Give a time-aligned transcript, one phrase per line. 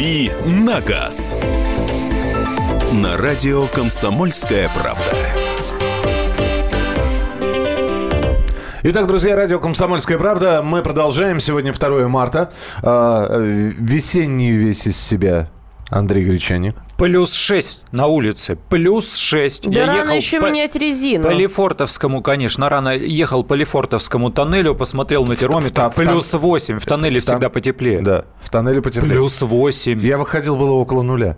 [0.00, 1.36] «Дави на газ».
[2.94, 5.04] На радио «Комсомольская правда».
[8.82, 10.62] Итак, друзья, радио «Комсомольская правда».
[10.64, 11.38] Мы продолжаем.
[11.38, 12.50] Сегодня 2 марта.
[12.82, 15.50] А, весенний весь из себя
[15.90, 16.76] Андрей Гречаник.
[16.96, 18.56] Плюс 6 на улице.
[18.68, 19.68] Плюс 6.
[19.68, 21.24] Да Я рано ехал еще по, менять резину.
[21.24, 25.82] По Лефортовскому, конечно, рано ехал по Лефортовскому тоннелю, посмотрел на термометр.
[25.82, 26.78] В, в, плюс 8.
[26.78, 28.00] В тоннеле в, всегда потеплее.
[28.00, 29.12] Да, в тоннеле потеплее.
[29.12, 30.00] Плюс 8.
[30.00, 31.36] Я выходил, было около нуля.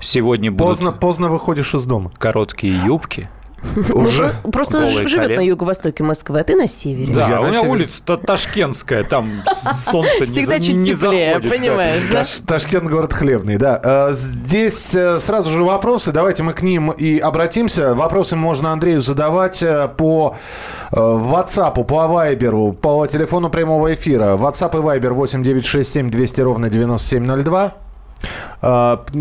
[0.00, 0.68] Сегодня будут...
[0.68, 2.10] Поздно, поздно выходишь из дома.
[2.18, 3.28] Короткие юбки.
[3.94, 4.32] Уже?
[4.52, 7.12] Просто живет на юго-востоке Москвы, а ты на севере.
[7.12, 9.42] Да, Я у меня улица Ташкентская, там
[9.74, 12.24] солнце Всегда чуть теплее, понимаешь, да?
[12.46, 13.80] Ташкент город хлебный, да.
[13.82, 17.94] А, здесь э, сразу же вопросы, давайте мы к ним и обратимся.
[17.94, 20.36] Вопросы можно Андрею задавать э, по
[20.92, 24.36] э, WhatsApp, по Viber, по телефону прямого эфира.
[24.36, 27.87] WhatsApp и Viber 8967 200 ровно 9702.
[28.60, 29.16] А, э,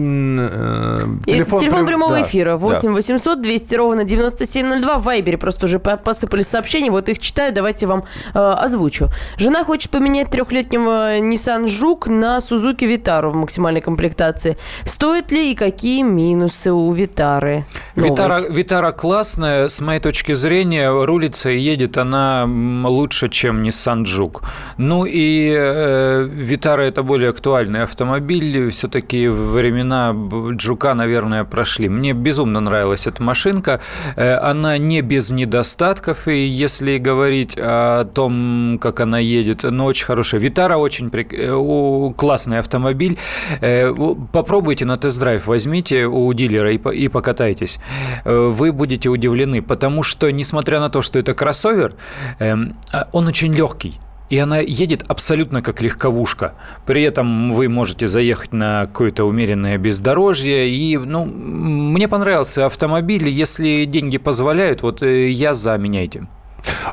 [1.25, 2.95] телефон, телефон прямого да, эфира 8 да.
[2.95, 4.97] 800 200 ровно 9702.
[4.97, 6.89] В Вайбере просто уже посыпались сообщения.
[6.89, 9.09] Вот их читаю, давайте вам э, озвучу.
[9.37, 14.57] Жена хочет поменять трехлетнего Nissan Juke на Suzuki Vitara в максимальной комплектации.
[14.85, 17.65] Стоит ли и какие минусы у Витары?
[17.97, 19.69] Витара, Витара классная.
[19.69, 24.43] С моей точки зрения, рулится и едет она лучше, чем Nissan Juke.
[24.77, 28.69] Ну и э, Витара это более актуальный автомобиль.
[28.69, 30.15] Все-таки времена
[30.55, 31.89] Джука, наверное, прошли.
[31.89, 33.81] Мне безумно нравилась эта машинка.
[34.15, 40.05] Э, она не без недостатков, и если говорить о том, как она едет, но очень
[40.05, 40.39] хорошая.
[40.39, 43.17] Витара очень э, классный автомобиль.
[43.61, 43.91] Э,
[44.31, 47.79] попробуйте на тест-драйв, возьмите у дилера и покатайтесь.
[48.25, 51.95] Вы будете удивлены, потому что, несмотря на то, что это кроссовер,
[52.39, 56.53] эм, а, он очень легкий и она едет абсолютно как легковушка.
[56.85, 60.69] При этом вы можете заехать на какое-то умеренное бездорожье.
[60.69, 63.29] И, ну, мне понравился автомобиль.
[63.29, 66.27] Если деньги позволяют, вот э, я за, меняйте.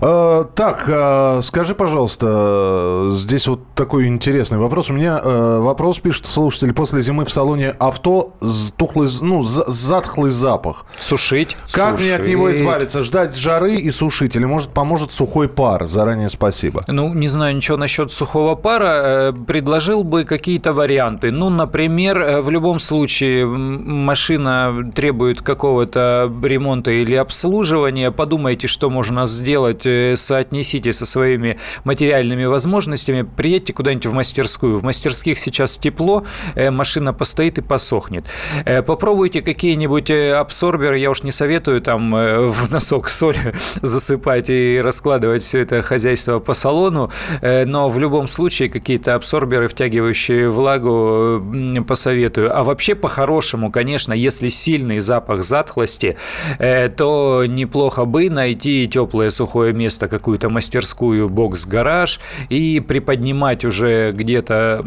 [0.00, 4.90] Э, так, э, скажи, пожалуйста, здесь вот такой интересный вопрос.
[4.90, 6.72] У меня э, вопрос пишет слушатель.
[6.72, 8.34] После зимы в салоне авто
[8.76, 10.84] тухлый, ну, затхлый запах.
[11.00, 11.56] Сушить.
[11.72, 12.00] Как сушить.
[12.00, 13.02] мне от него избавиться?
[13.02, 14.36] Ждать жары и сушить?
[14.36, 15.86] Или, может, поможет сухой пар?
[15.86, 16.82] Заранее спасибо.
[16.86, 19.32] Ну, не знаю ничего насчет сухого пара.
[19.46, 21.30] Предложил бы какие-то варианты.
[21.30, 28.10] Ну, например, в любом случае машина требует какого-то ремонта или обслуживания.
[28.10, 34.78] Подумайте, что можно сделать сделать, э, соотнесите со своими материальными возможностями, приедьте куда-нибудь в мастерскую.
[34.78, 38.24] В мастерских сейчас тепло, э, машина постоит и посохнет.
[38.66, 43.36] Э, попробуйте какие-нибудь абсорберы, я уж не советую там в носок соль
[43.82, 47.10] засыпать и раскладывать все это хозяйство по салону,
[47.42, 51.42] но в любом случае какие-то абсорберы, втягивающие влагу,
[51.86, 52.56] посоветую.
[52.56, 56.16] А вообще по-хорошему, конечно, если сильный запах затхлости,
[56.58, 62.18] то неплохо бы найти теплое сухое сухое место, какую-то мастерскую, бокс-гараж
[62.48, 64.82] и приподнимать уже где-то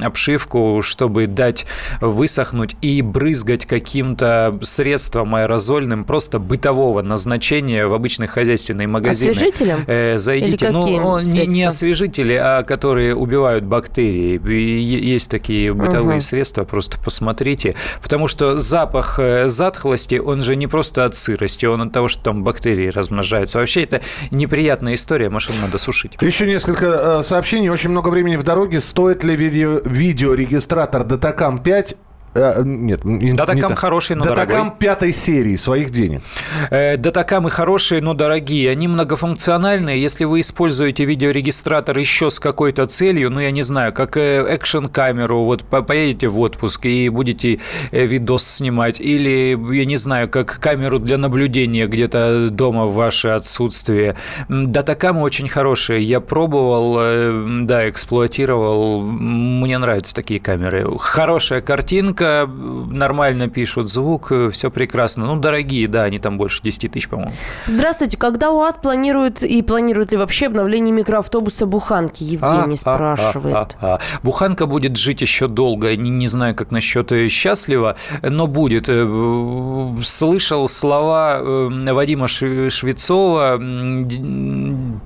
[0.00, 1.66] обшивку, чтобы дать
[2.00, 9.32] высохнуть и брызгать каким-то средством аэрозольным просто бытового назначения в обычных хозяйственные магазины.
[9.32, 9.84] Освежителем?
[9.88, 10.66] Э, зайдите.
[10.66, 14.40] Или ну, не, не освежители, а которые убивают бактерии.
[14.48, 16.22] Есть такие бытовые угу.
[16.22, 17.74] средства, просто посмотрите.
[18.00, 22.22] Потому что запах э, затхлости, он же не просто от сырости, он от того, что
[22.22, 23.58] там бактерии размножаются.
[23.58, 26.16] Вообще это неприятная история, машину надо сушить.
[26.20, 27.68] Еще несколько э, сообщений.
[27.68, 28.80] Очень много времени в дороге.
[28.80, 31.96] Стоит ли видео, видеорегистратор Datacam 5
[32.34, 33.00] Э, нет,
[33.36, 34.78] Датакам хороший, но Датакам дорогой.
[34.78, 36.22] пятой серии своих денег.
[36.70, 38.70] Э, Датакамы хорошие, но дорогие.
[38.70, 40.00] Они многофункциональные.
[40.00, 45.44] Если вы используете видеорегистратор еще с какой-то целью, ну, я не знаю, как э, экшн-камеру,
[45.44, 47.60] вот поедете в отпуск и будете
[47.92, 54.16] видос снимать, или, я не знаю, как камеру для наблюдения где-то дома в ваше отсутствие.
[54.48, 56.02] Датакамы очень хорошие.
[56.02, 59.02] Я пробовал, да, эксплуатировал.
[59.02, 60.86] Мне нравятся такие камеры.
[60.98, 65.26] Хорошая картинка, нормально пишут звук, все прекрасно.
[65.26, 67.32] Ну, дорогие, да, они там больше 10 тысяч, по-моему.
[67.66, 72.22] Здравствуйте, когда у вас планируют и планируют ли вообще обновление микроавтобуса Буханки?
[72.22, 73.54] Евгений а, спрашивает.
[73.54, 75.96] А, а, а, Буханка будет жить еще долго.
[75.96, 78.86] Не, не знаю, как насчет э, счастлива, но будет.
[78.88, 83.58] Э, слышал слова э, Вадима Швецова,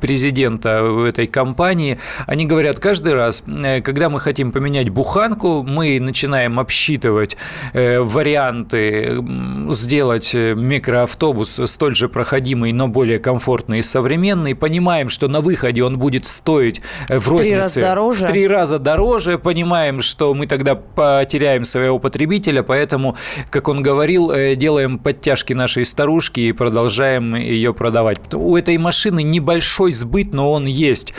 [0.00, 0.68] президента
[1.06, 1.98] этой компании.
[2.26, 3.42] Они говорят, каждый раз,
[3.84, 7.36] когда мы хотим поменять буханку, мы начинаем общиться учитывать
[7.72, 9.22] э, варианты
[9.70, 14.54] сделать микроавтобус столь же проходимый, но более комфортный и современный.
[14.54, 19.38] Понимаем, что на выходе он будет стоить в рознице в три раза дороже.
[19.38, 23.16] Понимаем, что мы тогда потеряем своего потребителя, поэтому,
[23.50, 28.18] как он говорил, делаем подтяжки нашей старушки и продолжаем ее продавать.
[28.32, 31.14] У этой машины небольшой сбыт, но он есть.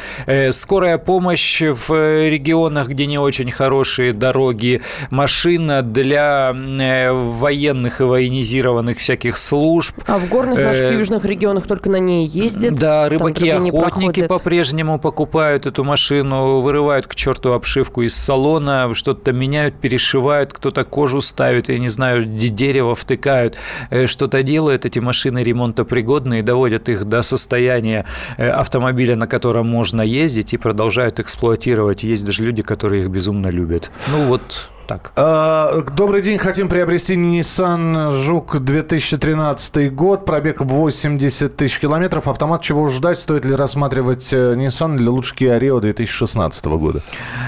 [0.52, 8.98] Скорая помощь в регионах, где не очень хорошие дороги, машина для э, военных и военизированных
[8.98, 9.96] всяких служб.
[10.08, 12.76] А в горных наших э, южных регионах только на ней ездят?
[12.76, 20.54] Да, рыбаки-охотники по-прежнему покупают эту машину, вырывают к черту обшивку из салона, что-то меняют, перешивают,
[20.54, 23.56] кто-то кожу ставит, я не знаю, дерево втыкают,
[23.90, 24.86] э, что-то делают.
[24.86, 28.06] Эти машины ремонтопригодные, доводят их до состояния
[28.38, 32.04] автомобиля, на котором можно ездить, и продолжают эксплуатировать.
[32.04, 33.92] Есть даже люди, которые их безумно любят.
[34.12, 35.12] Ну вот так.
[35.16, 36.38] А, добрый день.
[36.38, 40.26] Хотим приобрести Nissan Жук 2013 год.
[40.26, 42.28] Пробег 80 тысяч километров.
[42.28, 43.20] Автомат чего ждать?
[43.20, 47.02] Стоит ли рассматривать э, Nissan или лучше Kia Rio 2016 года?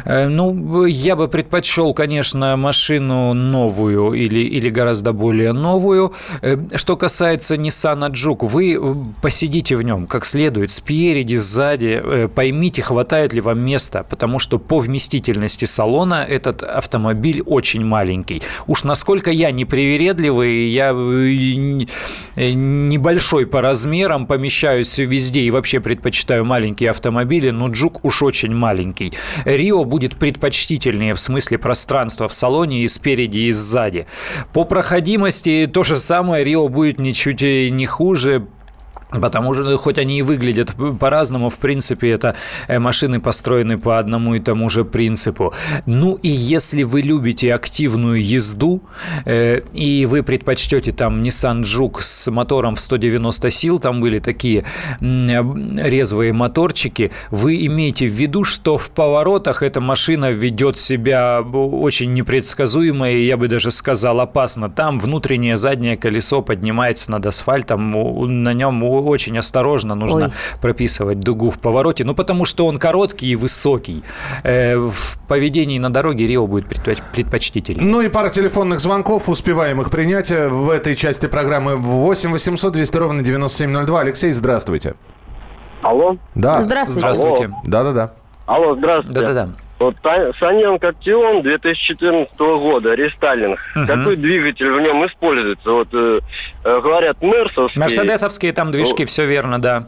[0.06, 6.13] Э, ну, я бы предпочел, конечно, машину новую или, или гораздо более новую.
[6.42, 8.80] Э, что касается Nissan Juke, вы
[9.21, 14.80] посидите в нем как следует, спереди, сзади, поймите, хватает ли вам места, потому что по
[14.80, 18.42] вместительности салона этот автомобиль автомобиль очень маленький.
[18.68, 21.86] Уж насколько я непривередливый, я э,
[22.36, 28.54] э, небольшой по размерам, помещаюсь везде и вообще предпочитаю маленькие автомобили, но Джук уж очень
[28.54, 29.14] маленький.
[29.46, 34.06] Рио будет предпочтительнее в смысле пространства в салоне и спереди, и сзади.
[34.54, 38.48] По проходимости то же самое, Рио будет ничуть не хуже,
[39.22, 42.36] Потому что, хоть они и выглядят по-разному, в принципе, это
[42.68, 45.54] э, машины построены по одному и тому же принципу.
[45.86, 48.82] Ну и если вы любите активную езду,
[49.26, 54.64] э, и вы предпочтете там Nissan Juke с мотором в 190 сил, там были такие
[55.02, 63.12] резвые моторчики, вы имеете в виду, что в поворотах эта машина ведет себя очень непредсказуемо,
[63.12, 64.70] и я бы даже сказал опасно.
[64.70, 67.92] Там внутреннее заднее колесо поднимается над асфальтом,
[68.44, 70.31] на нем очень осторожно нужно Ой.
[70.62, 74.04] прописывать дугу в повороте, ну потому что он короткий и высокий.
[74.44, 77.86] Э, в поведении на дороге Рио будет предпочтительнее.
[77.86, 82.74] Ну и пара телефонных звонков, успеваем их принять э, в этой части программы 8 800
[82.74, 84.00] 200 ровно 9702.
[84.02, 84.96] Алексей, здравствуйте.
[85.81, 86.18] Алло.
[86.34, 86.62] Да.
[86.63, 87.00] Здравствуйте.
[87.00, 87.54] Здравствуйте.
[87.63, 88.13] Да-да-да.
[88.46, 89.19] Алло, здравствуйте.
[89.19, 89.50] Да-да-да.
[89.77, 89.95] Вот
[90.39, 93.60] Саньон Коктион 2014 года, рестайлинг.
[93.75, 93.86] Угу.
[93.86, 95.69] Какой двигатель в нем используется?
[95.69, 96.19] Вот э,
[96.63, 97.81] э говорят, Мерсовские.
[97.81, 99.88] Мерседесовские там движки, ну, все верно, да.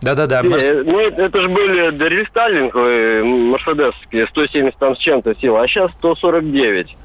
[0.00, 0.42] Да-да-да.
[0.42, 0.68] Мерс...
[0.68, 6.96] Ну, это же были рестайлинговые мерседесовские, 170 там с чем-то сил, а сейчас 149.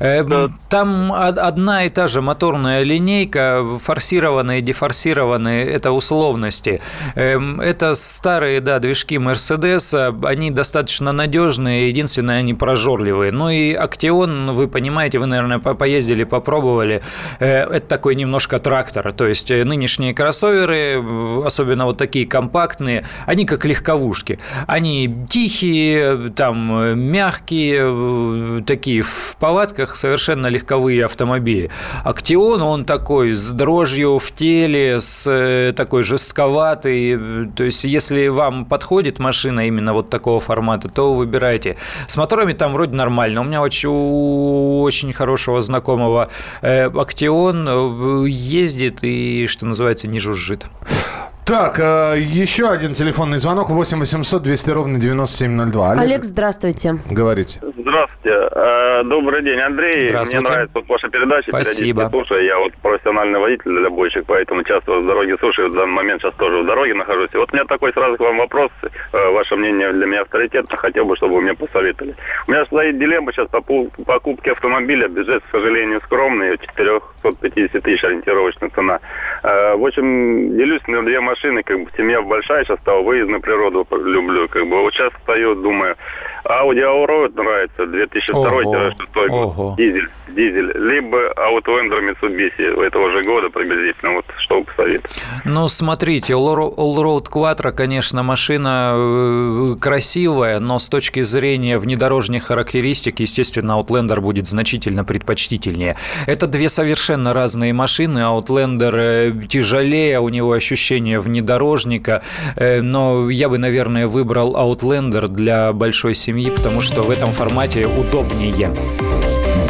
[0.00, 6.80] Эм, там одна и та же моторная линейка, форсированные, дефорсированные, это условности.
[7.14, 13.32] Эм, это старые, да, движки Мерседеса, они достаточно надежные, единственное, они прожорливые.
[13.32, 17.02] Ну и Актион, вы понимаете, вы, наверное, поездили, попробовали,
[17.40, 21.02] э, это такой немножко трактор, то есть э, нынешние кроссоверы,
[21.44, 24.38] особенно вот такие компактные, они как легковушки.
[24.66, 31.70] Они тихие, там, мягкие, такие в повадках, них совершенно легковые автомобили.
[32.04, 37.48] Актион, он такой с дрожью в теле, с э, такой жестковатый.
[37.56, 41.76] То есть, если вам подходит машина именно вот такого формата, то выбирайте.
[42.08, 43.40] С моторами там вроде нормально.
[43.40, 46.28] У меня очень, очень хорошего знакомого
[46.62, 50.66] э, Актион э, ездит и, что называется, не жужжит.
[51.46, 55.92] Так, э, еще один телефонный звонок 8 800 200 ровно 9702.
[55.92, 56.96] Олег, Олег здравствуйте.
[57.08, 57.60] Говорите.
[57.78, 58.36] Здравствуйте.
[58.50, 60.10] Э, добрый день, Андрей.
[60.10, 61.48] Мне нравится вот ваша передача.
[61.50, 62.08] Спасибо.
[62.10, 62.44] Слушаю.
[62.44, 65.70] Я вот профессиональный водитель, дальнобойщик, поэтому часто с дороги слушаю.
[65.70, 67.30] В данный момент сейчас тоже в дороге нахожусь.
[67.34, 68.72] вот у меня такой сразу к вам вопрос.
[69.12, 70.76] Э, ваше мнение для меня авторитетно.
[70.76, 72.16] Хотел бы, чтобы вы мне посоветовали.
[72.48, 73.60] У меня стоит дилемма сейчас по
[74.04, 75.06] покупке автомобиля.
[75.06, 76.58] Бюджет, к сожалению, скромный.
[76.58, 78.98] 450 тысяч ориентировочная цена.
[79.44, 83.40] В общем, делюсь на две машины машины, как бы семья большая сейчас стала, выезд на
[83.40, 84.48] природу люблю.
[84.48, 85.96] Как бы вот сейчас стою, думаю,
[86.48, 94.24] Audi Allroad нравится, 2002-2006 год, дизель, дизель, либо Outlander Mitsubishi этого же года приблизительно, вот
[94.38, 95.08] что вы посоветуете.
[95.44, 103.72] Ну, смотрите, Allroad Quattro, конечно, машина э, красивая, но с точки зрения внедорожных характеристик, естественно,
[103.72, 105.96] Outlander будет значительно предпочтительнее.
[106.26, 112.22] Это две совершенно разные машины, Outlander э, тяжелее, у него ощущение внедорожника,
[112.56, 117.86] э, но я бы, наверное, выбрал Outlander для большой семьи, потому что в этом формате
[117.86, 118.70] удобнее.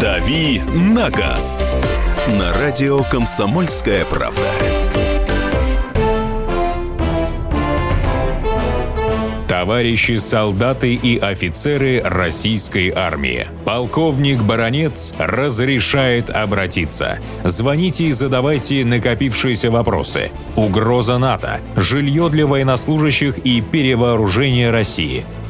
[0.01, 1.65] «Дави на газ»
[2.29, 4.43] на радио «Комсомольская правда».
[9.49, 13.49] Товарищи солдаты и офицеры российской армии.
[13.65, 17.19] Полковник Баронец разрешает обратиться.
[17.43, 20.31] Звоните и задавайте накопившиеся вопросы.
[20.57, 25.25] Угроза НАТО, жилье для военнослужащих и перевооружение России.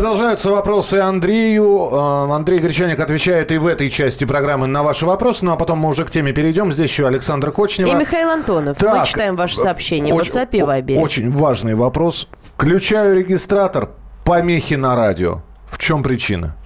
[0.00, 1.90] Продолжаются вопросы Андрею.
[1.92, 5.44] Э, Андрей Гречаник отвечает и в этой части программы на ваши вопросы.
[5.44, 6.72] Ну а потом мы уже к теме перейдем.
[6.72, 7.90] Здесь еще Александр Кочнева.
[7.90, 8.78] И Михаил Антонов.
[8.78, 10.98] Так, мы читаем ваши сообщения очень, в WhatsApp и Viber.
[10.98, 12.28] Очень важный вопрос.
[12.56, 13.90] Включаю регистратор.
[14.24, 15.42] Помехи на радио.
[15.66, 16.56] В чем причина?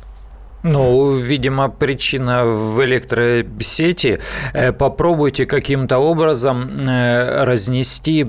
[0.65, 4.19] Ну, видимо, причина в электросети.
[4.55, 8.25] Э, попробуйте каким-то образом э, разнести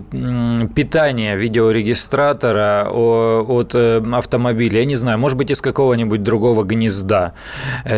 [0.76, 4.80] питание видеорегистратора от э, автомобиля.
[4.80, 7.32] Я не знаю, может быть, из какого-нибудь другого гнезда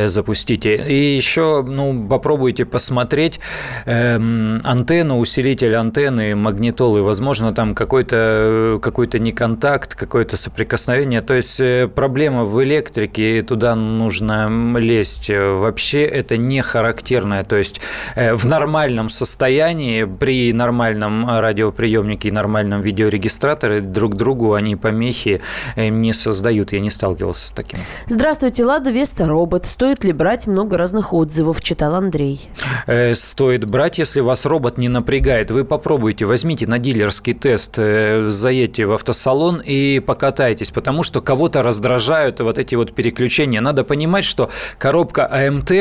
[0.06, 0.76] запустите.
[0.88, 3.40] И еще, ну, попробуйте посмотреть
[3.86, 7.02] антенну, усилитель антенны, магнитолы.
[7.02, 11.22] Возможно, там какой-то какой не контакт, какое-то соприкосновение.
[11.22, 11.60] То есть
[11.96, 15.30] проблема в электрике, туда нужно нужно лезть.
[15.30, 17.44] Вообще это не характерное.
[17.44, 17.82] То есть
[18.16, 25.42] э, в нормальном состоянии, при нормальном радиоприемнике и нормальном видеорегистраторе друг другу они помехи
[25.76, 26.74] э, не создают.
[26.74, 27.80] Я не сталкивался с таким.
[28.08, 29.66] Здравствуйте, Лада Веста робот.
[29.66, 31.62] Стоит ли брать много разных отзывов?
[31.62, 32.50] Читал Андрей.
[32.88, 35.52] Э, стоит брать, если вас робот не напрягает.
[35.52, 42.40] Вы попробуйте, возьмите на дилерский тест, заедьте в автосалон и покатайтесь, потому что кого-то раздражают
[42.40, 43.62] вот эти вот переключения.
[43.62, 45.72] Надо понимать, понимать, что коробка АМТ,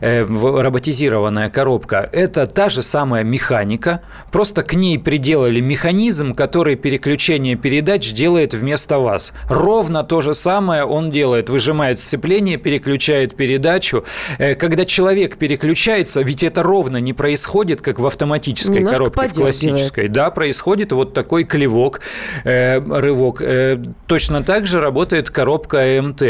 [0.00, 7.56] э, роботизированная коробка, это та же самая механика, просто к ней приделали механизм, который переключение
[7.56, 9.32] передач делает вместо вас.
[9.48, 14.04] Ровно то же самое он делает, выжимает сцепление, переключает передачу.
[14.38, 19.34] Э, когда человек переключается, ведь это ровно не происходит, как в автоматической Немножко коробке, в
[19.34, 20.08] классической.
[20.08, 22.00] Да, происходит вот такой клевок,
[22.44, 23.42] э, рывок.
[23.42, 26.22] Э, точно так же работает коробка АМТ.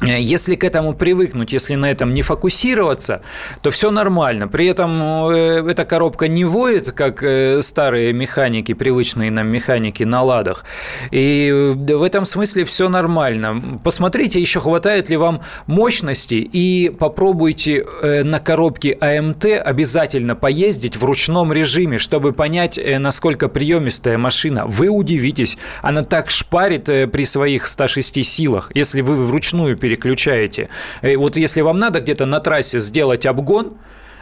[0.00, 3.22] Э, если к этому привыкнуть, если на этом не фокусироваться,
[3.62, 4.48] то все нормально.
[4.48, 10.22] При этом э, эта коробка не воет, как э, старые механики, привычные нам механики на
[10.22, 10.64] ладах.
[11.10, 13.80] И в этом смысле все нормально.
[13.82, 21.52] Посмотрите, еще хватает ли вам мощности, и попробуйте на коробке АМТ обязательно поездить в ручном
[21.52, 24.66] режиме, чтобы понять, насколько приемистая машина.
[24.66, 30.68] Вы удивитесь, она так шпарит при своих 106 силах, если вы вручную переключаете.
[31.02, 33.76] И вот если вам надо где-то на трассе сделать обгон,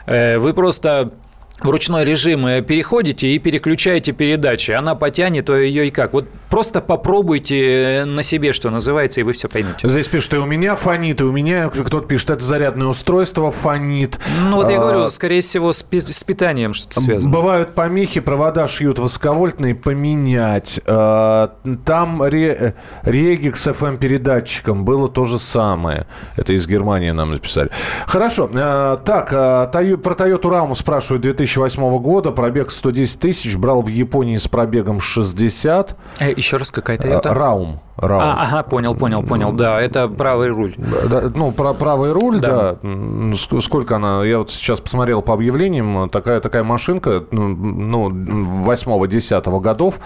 [0.06, 1.10] э, вы просто
[1.64, 4.72] в ручной режим э, переходите и переключаете передачи.
[4.72, 6.12] Она потянет, то ее и как.
[6.12, 9.88] Вот просто попробуйте э, на себе, что называется, и вы все поймете.
[9.88, 14.20] Здесь пишут, и у меня фонит, и у меня, кто-то пишет, это зарядное устройство фонит.
[14.42, 17.32] Ну вот я говорю, а, скорее всего, с, с питанием что-то связано.
[17.32, 20.82] Бывают помехи, провода шьют высоковольтные, поменять.
[20.86, 21.54] А,
[21.86, 26.06] там ре, регик с FM-передатчиком было то же самое.
[26.36, 27.70] Это из Германии нам написали.
[28.06, 28.50] Хорошо.
[28.54, 34.36] А, так, про Toyota Раму спрашивают 2000 2008 года, пробег 110 тысяч, брал в Японии
[34.36, 35.96] с пробегом 60.
[36.18, 37.32] Э, еще раз, какая-то это?
[37.32, 37.80] Раум.
[37.96, 38.22] Раум.
[38.22, 39.52] А, ага, понял, понял, понял.
[39.52, 40.74] Да, это правый руль.
[40.76, 42.76] Да, ну, про правый руль, да.
[42.82, 43.60] да.
[43.60, 44.24] Сколько она?
[44.24, 46.08] Я вот сейчас посмотрел по объявлениям.
[46.10, 50.00] Такая, такая машинка, ну, 8-10 годов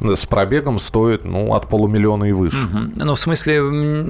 [0.00, 2.56] с пробегом стоит, ну, от полумиллиона и выше.
[2.56, 3.04] Угу.
[3.04, 3.54] Ну, в смысле,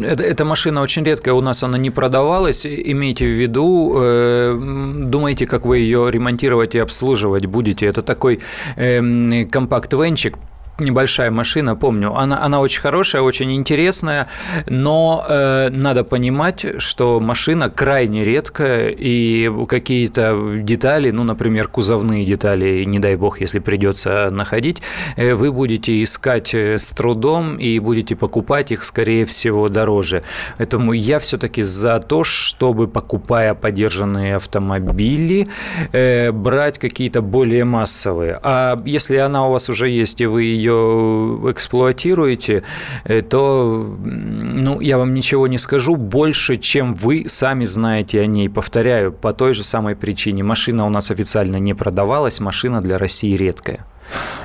[0.05, 2.67] это, эта машина очень редкая, у нас она не продавалась.
[2.67, 4.59] Имейте в виду, э,
[5.05, 7.87] думайте, как вы ее ремонтировать и обслуживать будете.
[7.87, 8.41] Это такой
[8.77, 10.37] э, компакт-венчик,
[10.81, 14.29] небольшая машина, помню, она, она очень хорошая, очень интересная,
[14.69, 22.85] но э, надо понимать, что машина крайне редкая, и какие-то детали, ну, например, кузовные детали,
[22.85, 24.83] не дай бог, если придется находить,
[25.17, 30.23] э, вы будете искать э, с трудом и будете покупать их, скорее всего, дороже.
[30.59, 35.49] Поэтому я все-таки за то, чтобы, покупая подержанные автомобили,
[35.93, 38.39] э, брать какие-то более массовые.
[38.43, 42.63] А если она у вас уже есть, и вы ее ее эксплуатируете,
[43.05, 48.49] э, то ну, я вам ничего не скажу больше, чем вы сами знаете о ней.
[48.49, 50.43] Повторяю, по той же самой причине.
[50.43, 53.87] Машина у нас официально не продавалась, машина для России редкая.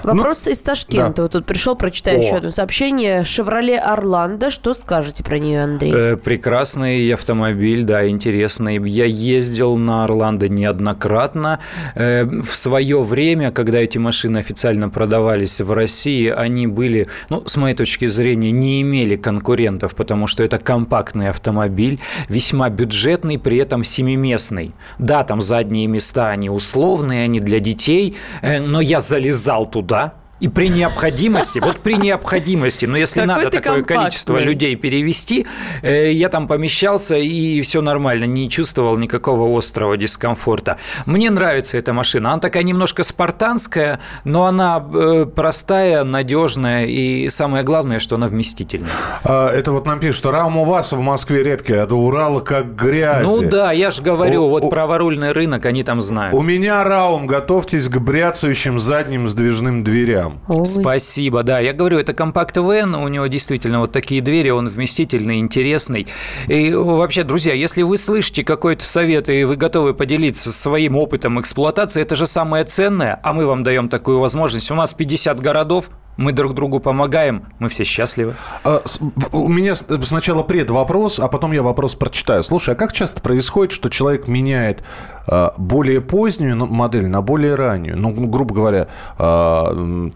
[0.04, 1.14] Вопрос ну, из Ташкента.
[1.16, 1.22] Да.
[1.24, 2.24] Вот тут пришел, прочитаю О.
[2.24, 3.24] еще одно сообщение.
[3.24, 4.52] «Шевроле Орландо».
[4.52, 5.94] Что скажете про нее, Андрей?
[5.94, 8.78] Э, прекрасный автомобиль, да, интересный.
[8.88, 11.60] Я ездил на Орландо неоднократно.
[11.96, 17.58] Э, в свое время, когда эти машины официально продавались в России, они были, ну, с
[17.58, 23.84] моей точки зрения, не имели конкурентов, потому что это компактный автомобиль, весьма бюджетный, при этом
[23.84, 24.74] семиместный.
[25.00, 30.14] Да, там задние места, они условные, они для детей, э, но я залезал залезал туда,
[30.42, 33.96] и при необходимости, вот при необходимости, но если Какой надо такое компактный.
[33.96, 35.48] количество людей перевести,
[35.82, 40.78] э, я там помещался и все нормально, не чувствовал никакого острого дискомфорта.
[41.06, 42.34] Мне нравится эта машина.
[42.34, 48.92] Она такая немножко спартанская, но она э, простая, надежная и самое главное, что она вместительная.
[49.24, 52.42] А, это вот нам пишут, что рам у вас в Москве редкий, а до Урала
[52.42, 53.26] как грязь.
[53.26, 56.36] Ну да, я же говорю, у, вот у, праворульный рынок, они там знают.
[56.36, 60.42] У меня раум, готовьтесь к бряцающим задним сдвижным дверям дверям.
[60.48, 60.66] Ой.
[60.66, 61.60] Спасибо, да.
[61.60, 66.08] Я говорю, это компакт ВН, у него действительно вот такие двери, он вместительный, интересный.
[66.48, 72.02] И вообще, друзья, если вы слышите какой-то совет и вы готовы поделиться своим опытом эксплуатации,
[72.02, 74.72] это же самое ценное, а мы вам даем такую возможность.
[74.72, 78.36] У нас 50 городов, мы друг другу помогаем, мы все счастливы.
[78.64, 78.82] А,
[79.34, 82.44] у меня сначала пред вопрос, а потом я вопрос прочитаю.
[82.44, 84.82] Слушай, а как часто происходит, что человек меняет
[85.28, 87.98] а, более позднюю модель на более раннюю?
[87.98, 88.88] Ну, грубо говоря,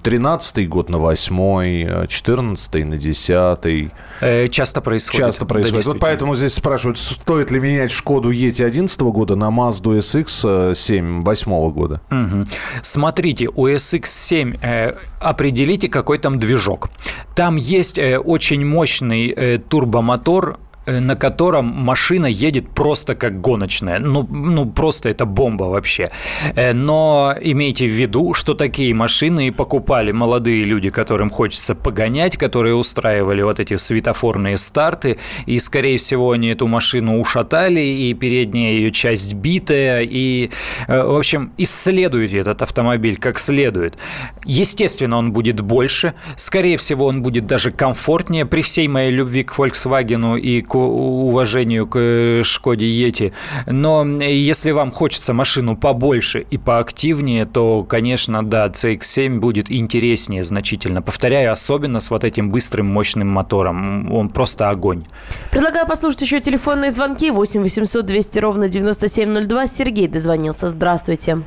[0.04, 3.92] 13-й а, год на 8-й, 14 на 10
[4.22, 5.28] э, Часто происходит.
[5.28, 5.86] Часто происходит.
[5.86, 10.76] Да, вот поэтому здесь спрашивают, стоит ли менять Шкоду Ети 11 года на Mazda SX
[10.76, 12.02] 7 8 года?
[12.12, 12.46] Угу.
[12.82, 16.90] Смотрите, у SX 7 э, определите, какой там движок.
[17.36, 24.00] Там есть э, очень мощный э, турбомотор Э, на котором машина едет просто как гоночная.
[24.00, 26.12] Ну, ну просто это бомба вообще.
[26.56, 32.38] Э, но имейте в виду, что такие машины и покупали молодые люди, которым хочется погонять,
[32.38, 38.72] которые устраивали вот эти светофорные старты, и, скорее всего, они эту машину ушатали, и передняя
[38.72, 40.50] ее часть битая, и,
[40.88, 43.98] э, в общем, исследуйте этот автомобиль как следует.
[44.46, 49.54] Естественно, он будет больше, скорее всего, он будет даже комфортнее при всей моей любви к
[49.58, 53.34] Volkswagen и к уважению к э, Шкоде Ети.
[53.66, 61.02] Но если вам хочется машину побольше и поактивнее, то, конечно, да, CX-7 будет интереснее значительно.
[61.02, 64.12] Повторяю, особенно с вот этим быстрым, мощным мотором.
[64.12, 65.04] Он просто огонь.
[65.52, 67.32] Предлагаю послушать еще телефонные звонки.
[67.32, 69.68] 8 800 200 ровно 9702.
[69.68, 70.70] Сергей дозвонился.
[70.70, 71.42] Здравствуйте.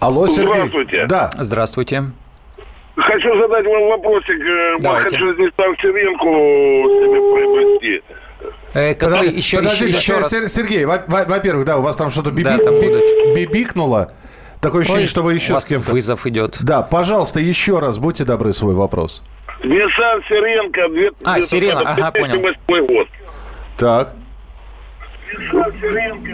[0.00, 0.54] Алло, Сергей.
[0.54, 1.06] Здравствуйте.
[1.06, 1.30] Да.
[1.38, 2.04] Здравствуйте.
[2.98, 4.40] Хочу задать вам вопросик.
[4.40, 5.10] Э, Давайте.
[5.16, 8.02] Хочу здесь Савчеренко себе приобрести.
[8.74, 10.52] Э, какой Подожди, еще, подождите, еще, еще раз?
[10.52, 12.88] Сергей, во-первых, да, у вас там что-то биби, да, там би,
[13.34, 14.12] бибикнуло.
[14.60, 15.90] Такое ощущение, Ой, что вы еще у вас с кем-то.
[15.92, 16.58] вызов идет.
[16.60, 19.22] Да, пожалуйста, еще раз, будьте добры, свой вопрос.
[19.62, 20.88] Nissan Сиренко.
[20.88, 22.86] 2000, а, Сирена, ага, понял.
[22.86, 23.08] год.
[23.76, 24.12] Так.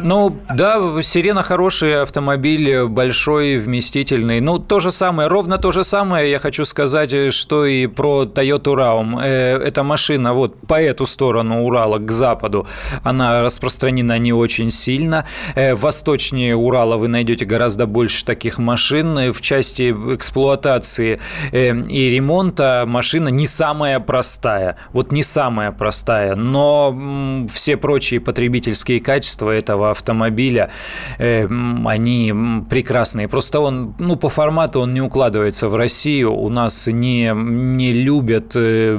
[0.02, 4.40] Ну, да, Сирена хороший автомобиль, большой, вместительный.
[4.40, 8.74] Ну, то же самое, ровно то же самое я хочу сказать, что и про Toyota
[8.74, 9.20] Raum.
[9.22, 12.66] Э, эта машина вот по эту сторону Урала, к западу,
[13.02, 15.26] она распространена не очень сильно.
[15.54, 19.32] Э, восточнее Урала вы найдете гораздо больше таких машин.
[19.32, 21.20] В части эксплуатации
[21.52, 24.76] э, и ремонта машина не самая простая.
[24.92, 30.70] Вот не самая простая, но все прочие потребительские технические качества этого автомобиля,
[31.18, 31.46] э,
[31.86, 32.32] они
[32.70, 33.28] прекрасные.
[33.28, 36.32] Просто он, ну, по формату он не укладывается в Россию.
[36.32, 38.98] У нас не, не любят э,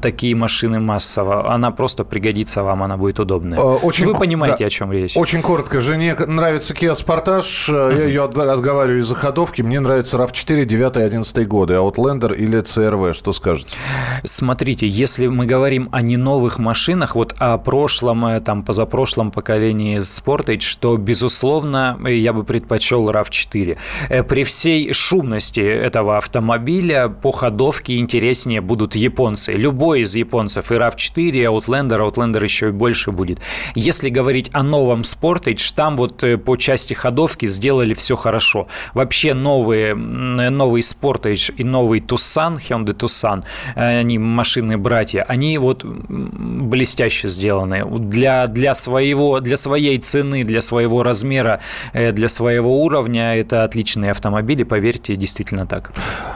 [0.00, 1.52] такие машины массово.
[1.52, 3.58] Она просто пригодится вам, она будет удобная.
[3.58, 5.16] Э, очень, Вы понимаете, да, о чем речь.
[5.16, 5.80] Очень коротко.
[5.80, 7.98] Жене нравится Kia Sportage.
[7.98, 9.62] Я ее отговариваю из-за ходовки.
[9.62, 11.74] Мне нравится RAV4 9-11 годы.
[11.74, 13.14] Outlander или CRV.
[13.14, 13.76] Что скажете?
[14.24, 19.98] Смотрите, если мы говорим о не новых машинах, вот о прошлом, там, позапрошлом, прошлом поколении
[19.98, 23.76] Sportage, что, безусловно, я бы предпочел RAV4.
[24.08, 29.54] Э, при всей шумности этого автомобиля по ходовке интереснее будут японцы.
[29.54, 33.40] Любой из японцев, и RAV4, и Outlander, Outlander еще и больше будет.
[33.74, 38.68] Если говорить о новом Sportage, там вот э, по части ходовки сделали все хорошо.
[38.94, 43.42] Вообще новые, новый Sportage и новый Tucson, Hyundai Tucson,
[43.74, 47.84] э, они машины-братья, они вот блестяще сделаны.
[47.98, 48.91] Для, для своего,
[49.40, 51.60] для своей цены, для своего размера,
[51.92, 55.92] э, для своего уровня это отличные автомобили, поверьте, действительно так.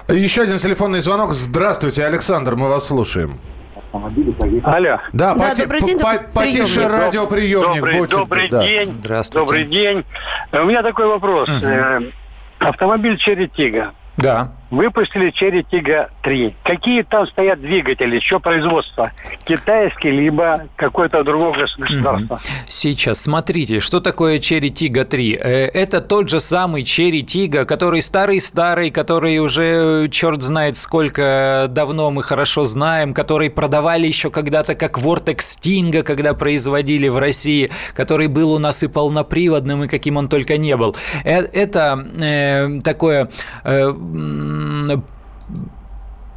[0.09, 1.33] Еще один телефонный звонок.
[1.33, 3.39] Здравствуйте, Александр, мы вас слушаем.
[4.65, 5.01] Алло.
[5.13, 7.77] Да, да поти, добрый день, по, потише радиоприемник.
[7.77, 8.63] Добрый, будет, добрый да.
[8.63, 8.97] день.
[9.01, 9.47] Здравствуйте.
[9.47, 10.05] Добрый день.
[10.53, 11.49] У меня такой вопрос.
[11.49, 12.07] Угу.
[12.59, 13.93] Автомобиль Черри Тига.
[14.17, 16.57] Да выпустили Cherry Tiggo 3.
[16.65, 19.13] Какие там стоят двигатели, что производство?
[19.45, 22.41] Китайский, либо какое-то другое государство?
[22.67, 25.33] Сейчас, смотрите, что такое Cherry Tiggo 3?
[25.33, 32.23] Это тот же самый Cherry Tiggo, который старый-старый, который уже черт знает сколько давно мы
[32.23, 38.53] хорошо знаем, который продавали еще когда-то как Vortex Stingo, когда производили в России, который был
[38.53, 40.97] у нас и полноприводным, и каким он только не был.
[41.25, 43.31] Э, это э, такое
[43.65, 43.93] э,
[44.57, 45.03] Mm,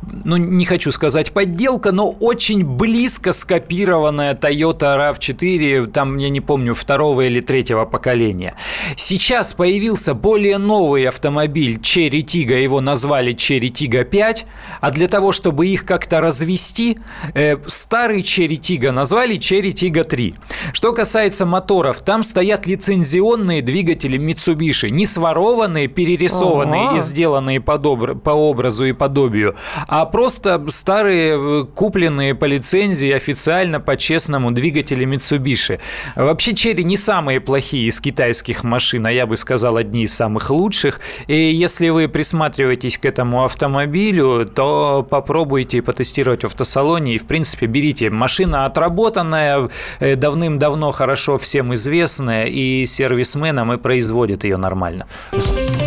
[0.01, 6.73] ну, не хочу сказать подделка, но очень близко скопированная Toyota RAV4, там, я не помню,
[6.73, 8.55] второго или третьего поколения.
[8.95, 14.45] Сейчас появился более новый автомобиль Cherry Tiggo, его назвали Cherry Tiggo 5,
[14.81, 16.99] а для того, чтобы их как-то развести,
[17.33, 20.35] э, старый Cherry Tiggo назвали Cherry Tiggo 3.
[20.73, 28.31] Что касается моторов, там стоят лицензионные двигатели Mitsubishi, не сворованные, перерисованные и сделанные по, по
[28.31, 29.55] образу и подобию,
[29.89, 35.79] а просто старые, э, купленные по лицензии официально, по-честному, двигатели Mitsubishi.
[36.15, 40.51] Вообще, Черри не самые плохие из китайских машин, а я бы сказал, одни из самых
[40.51, 41.01] лучших.
[41.25, 47.15] И если вы присматриваетесь к этому автомобилю, то попробуйте потестировать в автосалоне.
[47.15, 48.11] И, в принципе, берите.
[48.11, 55.07] Машина отработанная, э, давным-давно хорошо всем известная, и сервисменам и производит ее нормально.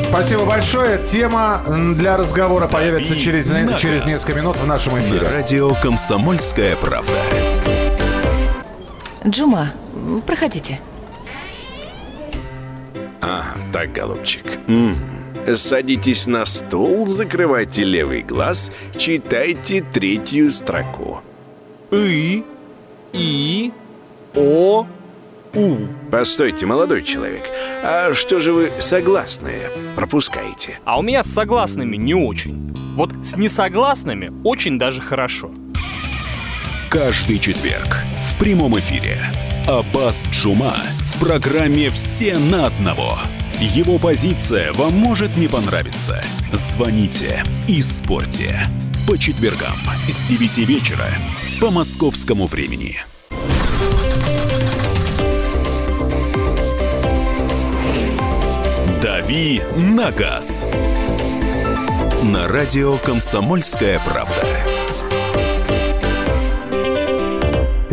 [0.08, 0.98] Спасибо большое.
[1.06, 1.62] Тема
[1.96, 5.28] для разговора появится через, через несколько минут в нашем эфире.
[5.28, 7.12] Радио «Комсомольская правда».
[9.26, 9.70] Джума,
[10.26, 10.80] проходите.
[13.20, 14.44] Ага, так, голубчик.
[14.66, 14.96] М-м.
[15.56, 21.20] Садитесь на стул, закрывайте левый глаз, читайте третью строку.
[21.90, 22.44] И,
[23.12, 23.72] И,
[24.34, 24.86] О,
[25.54, 25.76] У.
[26.10, 27.44] Постойте, молодой человек,
[27.82, 30.78] а что же вы согласные пропускаете?
[30.84, 32.74] А у меня с согласными не очень.
[32.96, 35.50] Вот с несогласными очень даже хорошо.
[36.90, 37.98] Каждый четверг
[38.30, 39.18] в прямом эфире
[39.66, 43.18] Аббас Джума в программе «Все на одного».
[43.60, 46.22] Его позиция вам может не понравиться.
[46.52, 48.66] Звоните и спорьте.
[49.06, 49.76] По четвергам
[50.08, 51.06] с 9 вечера
[51.60, 52.98] по московскому времени.
[59.22, 60.66] «Дави на газ»
[62.24, 64.71] на радио «Комсомольская правда».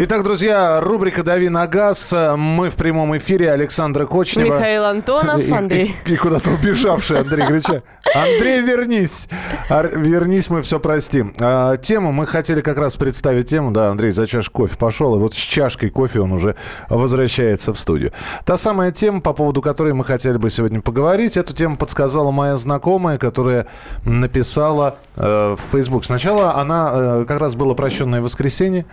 [0.01, 2.15] Итак, друзья, рубрика «Дави на газ».
[2.37, 3.51] Мы в прямом эфире.
[3.51, 4.55] Александра Кочнева.
[4.55, 5.93] Михаил Антонов, Андрей.
[6.05, 7.83] И, и, и куда-то убежавший Андрей Греча.
[8.15, 9.27] Андрей, вернись.
[9.69, 11.33] Вернись, мы все простим.
[11.41, 13.71] А, тему мы хотели как раз представить тему.
[13.71, 15.17] Да, Андрей за чашкой кофе пошел.
[15.17, 16.55] И вот с чашкой кофе он уже
[16.87, 18.13] возвращается в студию.
[18.45, 21.35] Та самая тема, по поводу которой мы хотели бы сегодня поговорить.
[21.35, 23.67] Эту тему подсказала моя знакомая, которая
[24.05, 26.05] написала э, в Facebook.
[26.05, 28.85] Сначала она, э, как раз было прощенное воскресенье.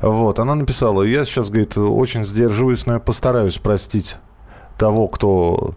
[0.00, 4.16] Вот, она написала, я сейчас, говорит, очень сдерживаюсь, но я постараюсь простить
[4.78, 5.74] того, кто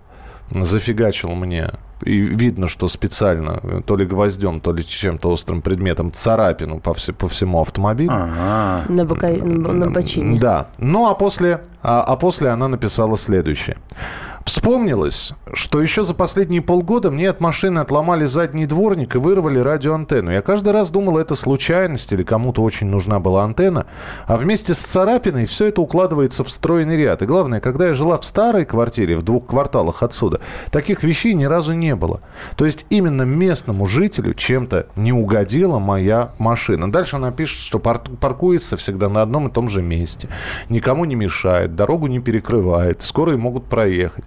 [0.51, 1.69] зафигачил мне
[2.03, 7.13] и видно, что специально, то ли гвоздем, то ли чем-то острым предметом, царапину по, все,
[7.13, 8.12] по всему автомобилю.
[8.12, 8.86] Ага.
[8.89, 9.30] На, бока...
[9.30, 10.39] на бочине.
[10.39, 10.67] Да.
[10.77, 13.77] Ну, а после, а, а после она написала следующее.
[14.47, 20.31] Вспомнилось, что еще за последние полгода мне от машины отломали задний дворник и вырвали радиоантенну.
[20.31, 23.88] Я каждый раз думал, это случайность или кому-то очень нужна была антенна.
[24.25, 27.21] А вместе с царапиной все это укладывается в стройный ряд.
[27.21, 30.39] И главное, когда я жила в старой квартире, в двух кварталах отсюда,
[30.71, 32.21] таких вещей ни разу не было.
[32.55, 36.89] То есть именно местному жителю чем-то не угодила моя машина.
[36.89, 40.29] Дальше она пишет, что паркуется всегда на одном и том же месте.
[40.69, 44.23] Никому не мешает, дорогу не перекрывает, скорые могут проехать.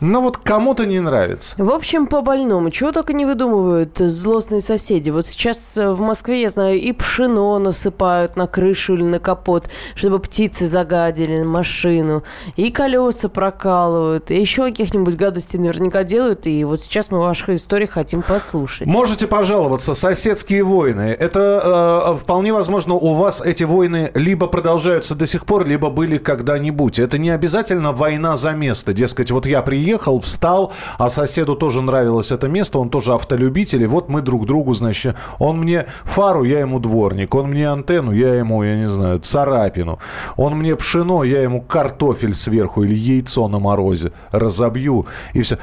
[0.00, 1.54] Но вот кому-то не нравится.
[1.58, 2.70] В общем, по больному.
[2.70, 5.10] Чего только не выдумывают злостные соседи.
[5.10, 9.70] Вот сейчас э, в Москве, я знаю, и пшено насыпают на крышу или на капот,
[9.94, 12.24] чтобы птицы загадили машину.
[12.56, 14.30] И колеса прокалывают.
[14.30, 16.46] И еще каких-нибудь гадостей наверняка делают.
[16.48, 18.86] И вот сейчас мы ваши истории хотим послушать.
[18.86, 19.94] Можете пожаловаться.
[19.94, 21.16] Соседские войны.
[21.16, 26.18] Это э, вполне возможно у вас эти войны либо продолжаются до сих пор, либо были
[26.18, 26.98] когда-нибудь.
[26.98, 28.92] Это не обязательно война за место.
[28.92, 33.82] Дескать, вот Вот я приехал, встал, а соседу тоже нравилось это место, он тоже автолюбитель,
[33.82, 38.12] и вот мы друг другу, значит, он мне фару, я ему дворник, он мне антенну,
[38.12, 39.98] я ему, я не знаю, царапину,
[40.36, 45.58] он мне пшено, я ему картофель сверху или яйцо на морозе разобью, и все.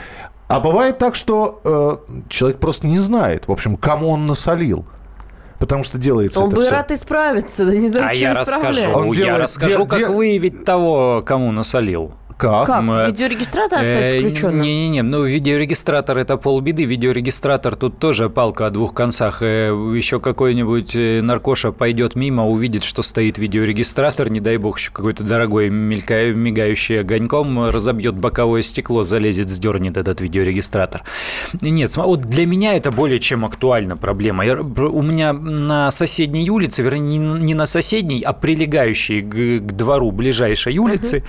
[0.49, 4.83] А бывает так, что э, человек просто не знает, в общем, кому он насолил.
[5.57, 6.71] Потому что делается Он это бы все.
[6.71, 9.99] рад исправиться, да не знаю, А чем я расскажу, Он я делает- расскажу, де- как
[9.99, 12.11] де- выявить того, кому насолил.
[12.39, 12.67] Как?
[12.67, 12.82] Как?
[13.08, 14.62] Видеорегистратор оставить Э, включенным?
[14.62, 16.86] Не-не-не, ну видеорегистратор это полбеды.
[16.86, 19.39] Видеорегистратор тут тоже палка о двух концах.
[19.41, 24.91] Э, Еще какой-нибудь э, наркоша пойдет мимо, увидит, что стоит видеорегистратор, не дай бог, еще
[24.91, 31.02] какой-то дорогой, мелька- мигающий огоньком, разобьет боковое стекло, залезет, сдернет этот видеорегистратор.
[31.62, 34.45] Нет, вот для меня это более чем актуальна проблема.
[34.45, 39.71] Я- у меня на соседней улице, вернее, не не на соседней, а прилегающей к, к
[39.73, 41.25] двору ближайшей улицы,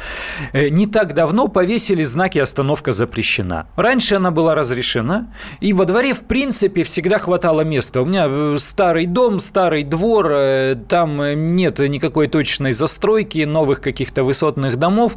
[0.53, 3.67] э, не так давно повесили знаки «Остановка запрещена».
[3.77, 8.03] Раньше она была разрешена, и во дворе, в принципе, всегда хватало места.
[8.03, 13.81] У меня э, старый дом, старый двор, э, там э, нет никакой точной застройки, новых
[13.81, 15.17] каких-то высотных домов.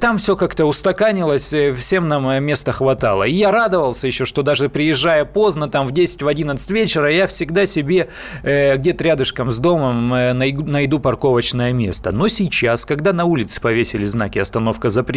[0.00, 3.24] Там все как-то устаканилось, всем нам места хватало.
[3.24, 8.08] И я радовался еще, что даже приезжая поздно, там в 10-11 вечера, я всегда себе
[8.42, 12.12] где-то рядышком с домом найду парковочное место.
[12.12, 15.13] Но сейчас, когда на улице повесили знаки «Остановка запрещена»,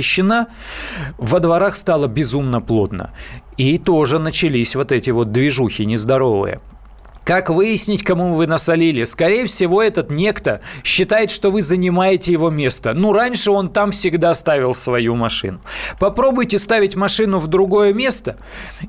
[1.18, 3.12] во дворах стало безумно плотно.
[3.58, 6.60] И тоже начались вот эти вот движухи нездоровые.
[7.28, 9.04] Как выяснить, кому вы насолили?
[9.04, 12.94] Скорее всего, этот некто считает, что вы занимаете его место.
[12.94, 15.60] Ну, раньше он там всегда ставил свою машину.
[16.00, 18.38] Попробуйте ставить машину в другое место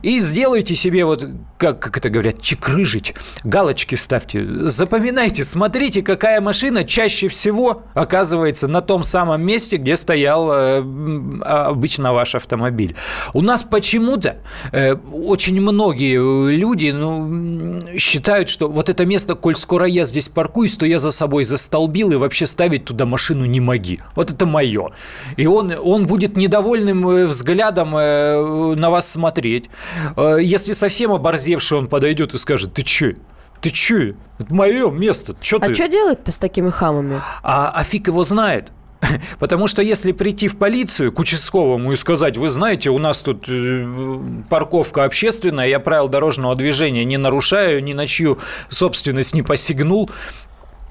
[0.04, 3.16] и сделайте себе вот, как, как это говорят, чекрыжить.
[3.42, 4.46] Галочки ставьте.
[4.68, 11.42] Запоминайте, смотрите, какая машина чаще всего оказывается на том самом месте, где стоял э, м,
[11.44, 12.94] обычно ваш автомобиль.
[13.34, 14.36] У нас почему-то
[14.70, 17.98] э, очень многие люди ну, м,
[18.28, 22.12] считают, что вот это место, коль скоро я здесь паркуюсь, то я за собой застолбил
[22.12, 24.00] и вообще ставить туда машину не моги.
[24.14, 24.90] Вот это мое.
[25.38, 29.70] И он, он будет недовольным э, взглядом э, на вас смотреть.
[30.14, 33.16] Э, Если совсем оборзевший, он подойдет и скажет, ты че?
[33.62, 34.14] Ты че?
[34.38, 35.34] Это мое место.
[35.40, 35.74] Чё А ты?
[35.74, 37.22] что делать-то с такими хамами?
[37.42, 38.72] А, а фиг его знает.
[39.38, 43.44] Потому что если прийти в полицию к участковому и сказать, вы знаете, у нас тут
[43.48, 50.10] э, парковка общественная, я правил дорожного движения не нарушаю, ни на чью собственность не посягнул,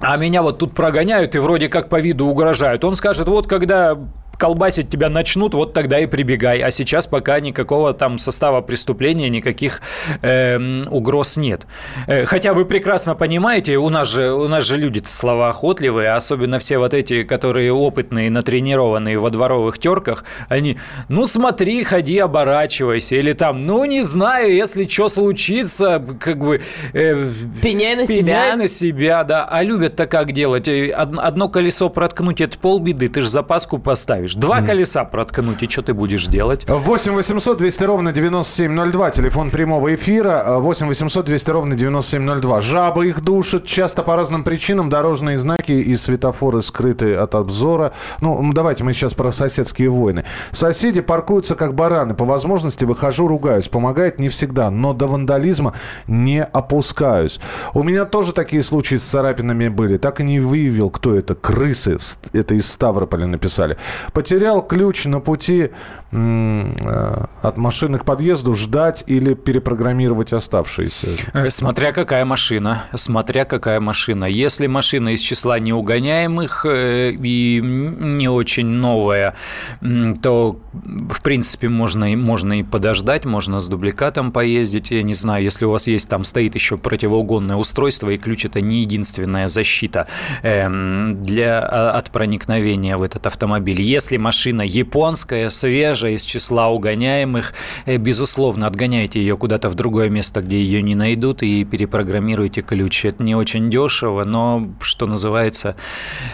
[0.00, 2.84] а меня вот тут прогоняют и вроде как по виду угрожают.
[2.84, 3.98] Он скажет, вот когда
[4.38, 6.60] колбасить тебя начнут, вот тогда и прибегай.
[6.60, 9.82] А сейчас пока никакого там состава преступления, никаких
[10.22, 11.66] э, угроз нет.
[12.06, 16.78] Э, Хотя вы прекрасно понимаете, у нас же, у нас же люди словоохотливые, особенно все
[16.78, 23.66] вот эти, которые опытные, натренированные во дворовых терках, они, ну смотри, ходи, оборачивайся, или там,
[23.66, 26.60] ну не знаю, если что случится, как бы...
[26.92, 27.30] э,
[27.62, 28.16] Пеняй на пеняй
[28.52, 28.56] себя.
[28.56, 29.44] на себя, да.
[29.50, 30.68] А любят-то как делать?
[30.68, 34.27] Э, од- Одно колесо проткнуть– это полбеды, ты же запаску поставишь.
[34.34, 36.64] Два колеса проткнуть, и что ты будешь делать?
[36.68, 40.58] 8 800 200 ровно 9702, телефон прямого эфира.
[40.58, 42.60] 8 800 200 ровно 9702.
[42.60, 44.88] Жабы их душат, часто по разным причинам.
[44.88, 47.92] Дорожные знаки и светофоры скрыты от обзора.
[48.20, 50.24] Ну, давайте мы сейчас про соседские войны.
[50.50, 52.14] Соседи паркуются как бараны.
[52.14, 53.68] По возможности выхожу, ругаюсь.
[53.68, 55.74] Помогает не всегда, но до вандализма
[56.06, 57.40] не опускаюсь.
[57.74, 59.96] У меня тоже такие случаи с царапинами были.
[59.96, 61.34] Так и не выявил, кто это.
[61.34, 61.98] Крысы.
[62.32, 63.76] Это из Ставрополя написали.
[64.18, 65.70] Потерял ключ на пути
[66.10, 68.52] э, от машины к подъезду.
[68.52, 71.06] Ждать или перепрограммировать оставшиеся.
[71.34, 74.24] Э, Смотря какая машина, смотря какая машина.
[74.24, 79.36] Если машина из числа неугоняемых э, и не очень новая,
[80.20, 84.90] то, в принципе, можно можно и подождать, можно с дубликатом поездить.
[84.90, 88.60] Я не знаю, если у вас есть там стоит еще противоугонное устройство, и ключ это
[88.60, 90.08] не единственная защита
[90.42, 93.80] эм, для, а, от проникновения в этот автомобиль.
[93.80, 97.52] Если машина японская, свежая, из числа угоняемых,
[97.86, 103.04] э, безусловно, отгоняйте ее куда-то в другое место, где ее не найдут, и перепрограммируйте ключ.
[103.04, 105.76] Это не очень дешево, но, что называется,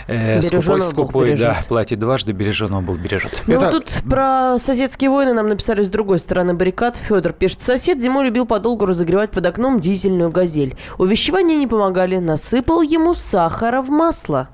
[0.06, 3.42] э, скупой, скупой, да, платит дважды, береженого Бог бережет.
[3.46, 6.96] Ну, Это- вот тут про соседские войны нам написали с другой стороны баррикад.
[6.96, 10.76] Федор пишет, сосед зимой любил подолгу разогревать под окном дизельную газель.
[10.98, 14.48] Увещевания не помогали, насыпал ему сахара в масло.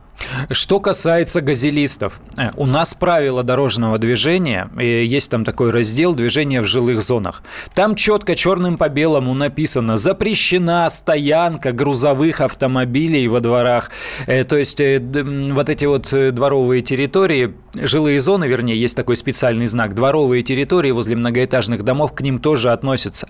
[0.51, 6.67] Что касается газелистов, э, у нас правила дорожного движения, есть там такой раздел движения в
[6.67, 7.43] жилых зонах.
[7.75, 13.91] Там четко черным по белому написано запрещена стоянка грузовых автомобилей во дворах.
[14.27, 19.67] Э, то есть э, вот эти вот дворовые территории, жилые зоны, вернее, есть такой специальный
[19.67, 23.29] знак, дворовые территории возле многоэтажных домов к ним тоже относятся.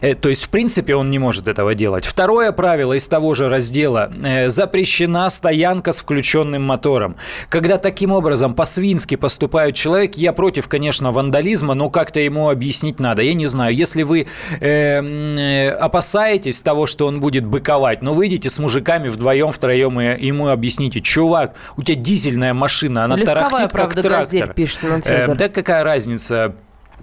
[0.00, 2.04] То есть, в принципе, он не может этого делать.
[2.04, 4.10] Второе правило из того же раздела–
[4.46, 7.16] запрещена стоянка с включенным включенным мотором.
[7.48, 13.22] Когда таким образом по-свински поступает человек, я против, конечно, вандализма, но как-то ему объяснить надо.
[13.22, 14.26] Я не знаю, если вы
[14.60, 20.26] э, э, опасаетесь того, что он будет быковать, но выйдите с мужиками вдвоем, втроем и
[20.26, 24.20] ему объясните, чувак, у тебя дизельная машина, она Легковая, тарахтит, как правда, трактор.
[24.22, 26.54] Газель, пишет нам Э, да какая разница?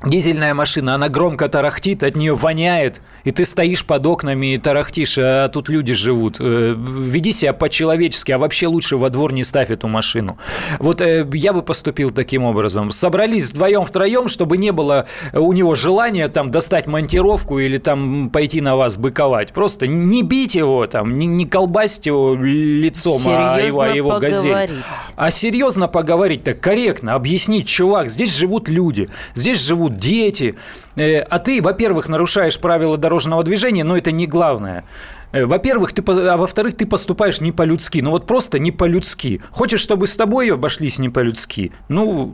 [0.06, 5.18] Дизельная машина, она громко тарахтит, от нее воняет, и ты стоишь под окнами и тарахтишь,
[5.18, 6.38] а тут люди живут.
[6.40, 10.38] Э, веди себя по-человечески, а вообще лучше во двор не ставь эту машину.
[10.80, 12.92] Вот э, я бы поступил таким образом.
[12.92, 18.76] Собрались вдвоем-втроем, чтобы не было у него желания там достать монтировку или там пойти на
[18.76, 19.52] вас быковать.
[19.52, 24.70] Просто не бить его там, не, не колбасить его лицом, серьезно а его, его газель.
[25.16, 30.56] А серьезно поговорить так корректно, объяснить, чувак, здесь живут люди, здесь живут живут дети.
[30.96, 34.84] Э, а ты, во-первых, нарушаешь правила дорожного движения, но это не главное.
[35.32, 38.00] Э, во-первых, ты, а во-вторых, ты поступаешь не по-людски.
[38.02, 39.42] Ну вот просто не по-людски.
[39.52, 41.72] Хочешь, чтобы с тобой обошлись не по-людски?
[41.90, 42.34] Ну,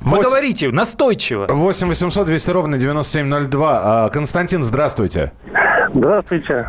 [0.00, 1.46] Поговорите, настойчиво.
[1.48, 3.80] 8 800 200 ровно 9702.
[3.82, 5.32] А, Константин, здравствуйте.
[5.42, 5.65] Здравствуйте.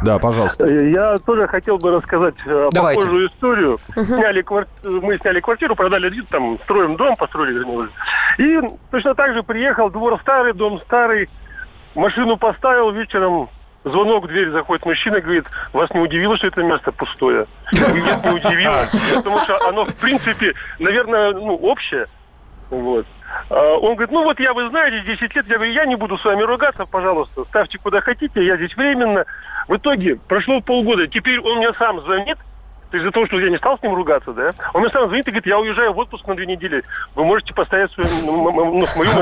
[0.04, 0.68] Да, пожалуйста.
[0.70, 3.02] Я тоже хотел бы рассказать э, Давайте.
[3.02, 3.80] похожую историю.
[3.96, 4.04] Угу.
[4.04, 4.72] Сняли кварти...
[4.84, 7.90] Мы сняли квартиру, продали там, строим дом, построили, вернее.
[8.38, 8.60] И
[8.92, 11.30] точно так же приехал, двор старый, дом старый,
[11.96, 13.50] машину поставил вечером,
[13.84, 17.48] звонок в дверь, заходит мужчина, говорит, вас не удивило, что это место пустое?
[17.74, 18.86] Нет, не удивило,
[19.16, 22.08] потому что оно, в принципе, наверное, ну, общее.
[22.70, 23.06] Вот.
[23.50, 26.18] А, он говорит, ну вот я, вы знаете, 10 лет, я говорю, я не буду
[26.18, 29.26] с вами ругаться, пожалуйста, ставьте куда хотите, я здесь временно.
[29.68, 32.38] В итоге прошло полгода, теперь он мне сам звонит,
[32.90, 35.08] то есть из-за того, что я не стал с ним ругаться, да, он мне сам
[35.08, 36.84] звонит и говорит, я уезжаю в отпуск на две недели,
[37.16, 39.12] вы можете поставить свою, ну, ну, мою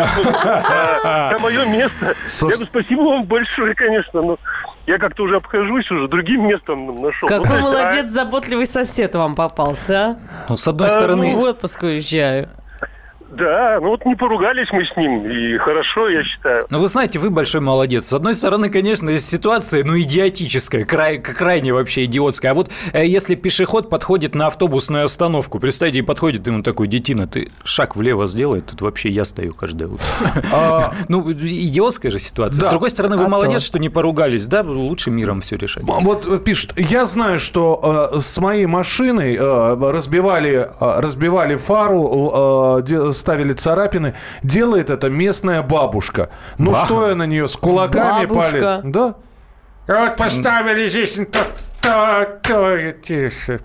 [0.44, 2.14] на мое место.
[2.42, 4.38] Я говорю, спасибо вам большое, конечно, но
[4.86, 7.28] я как-то уже обхожусь, уже другим местом нашел.
[7.28, 8.08] Какой ну, молодец, а...
[8.08, 10.18] заботливый сосед вам попался, а?
[10.50, 11.32] Ну, с одной стороны...
[11.32, 12.50] Ну, в отпуск уезжаю.
[13.30, 16.68] Да, ну вот не поругались мы с ним, и хорошо, я считаю.
[16.70, 18.06] Ну, вы знаете, вы большой молодец.
[18.06, 22.52] С одной стороны, конечно, ситуация, ну, идиотическая, край, крайне вообще идиотская.
[22.52, 27.28] А вот э, если пешеход подходит на автобусную остановку, представьте, и подходит ему такой, детина,
[27.28, 30.06] ты шаг влево сделай, тут вообще я стою каждое утро.
[30.54, 32.62] А, ну, идиотская же ситуация.
[32.62, 35.84] С другой стороны, вы а молодец, что не поругались, да, лучше миром все решать.
[35.84, 42.84] Вот э, пишет, я знаю, что э, с моей машиной разбивали, разбивали фару,
[43.16, 44.14] ставили царапины.
[44.44, 46.30] Делает это местная бабушка.
[46.58, 46.84] Ну Ба.
[46.86, 48.92] что я на нее с кулаками палит?
[48.92, 49.16] Да.
[49.88, 51.20] Вот поставили здесь...
[51.82, 53.60] То, то, тише.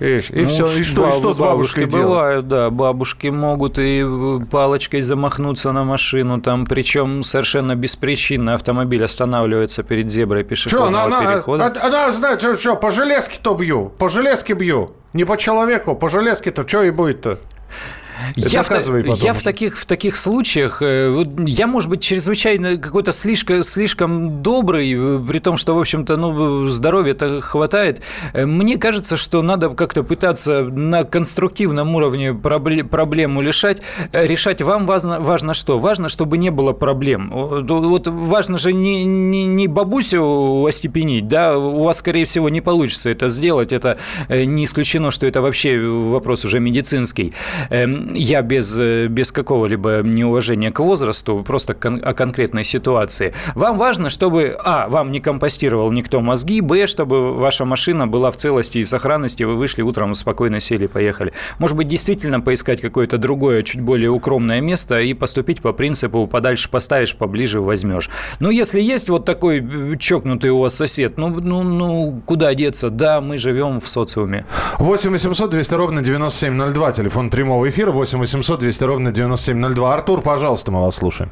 [0.00, 2.06] И, и ну, все, и что, и что с бабушкой делать?
[2.06, 4.02] Бывают, да, бабушки могут и
[4.50, 11.32] палочкой замахнуться на машину, там, причем совершенно беспричинно автомобиль останавливается перед зеброй пешеходного что, она,
[11.32, 11.66] перехода.
[11.66, 16.08] Она, она, знает, что, что, по железке-то бью, по железке бью, не по человеку, по
[16.08, 17.38] железке-то, что и будет-то?
[18.36, 23.62] Я, в, я в, таких, в таких случаях, э, я, может быть, чрезвычайно какой-то слишком,
[23.62, 28.02] слишком добрый, э, при том, что, в общем-то, ну, здоровья-то хватает.
[28.32, 33.82] Э, мне кажется, что надо как-то пытаться на конструктивном уровне проблему решать.
[34.12, 35.78] Решать вам важно, важно что?
[35.78, 37.30] Важно, чтобы не было проблем.
[37.32, 43.10] Вот важно же не, не, не бабусю остепенить, да, у вас, скорее всего, не получится
[43.10, 43.72] это сделать.
[43.72, 47.32] Это не исключено, что это вообще вопрос уже медицинский
[47.70, 53.32] эм, я без, э, без какого-либо неуважения к возрасту, просто кон- о конкретной ситуации.
[53.54, 58.36] Вам важно, чтобы, а, вам не компостировал никто мозги, б, чтобы ваша машина была в
[58.36, 61.32] целости и сохранности, вы вышли утром, спокойно сели, поехали.
[61.58, 66.70] Может быть, действительно поискать какое-то другое, чуть более укромное место и поступить по принципу подальше
[66.70, 68.10] поставишь, поближе возьмешь.
[68.38, 72.90] Но если есть вот такой э, чокнутый у вас сосед, ну, ну, ну куда деться?
[72.90, 74.44] Да, мы живем в социуме.
[74.78, 79.94] 8 800 200 ровно 9702, телефон прямого эфира 8 800 200 ровно 9702.
[79.94, 81.30] Артур, пожалуйста, мы вас слушаем.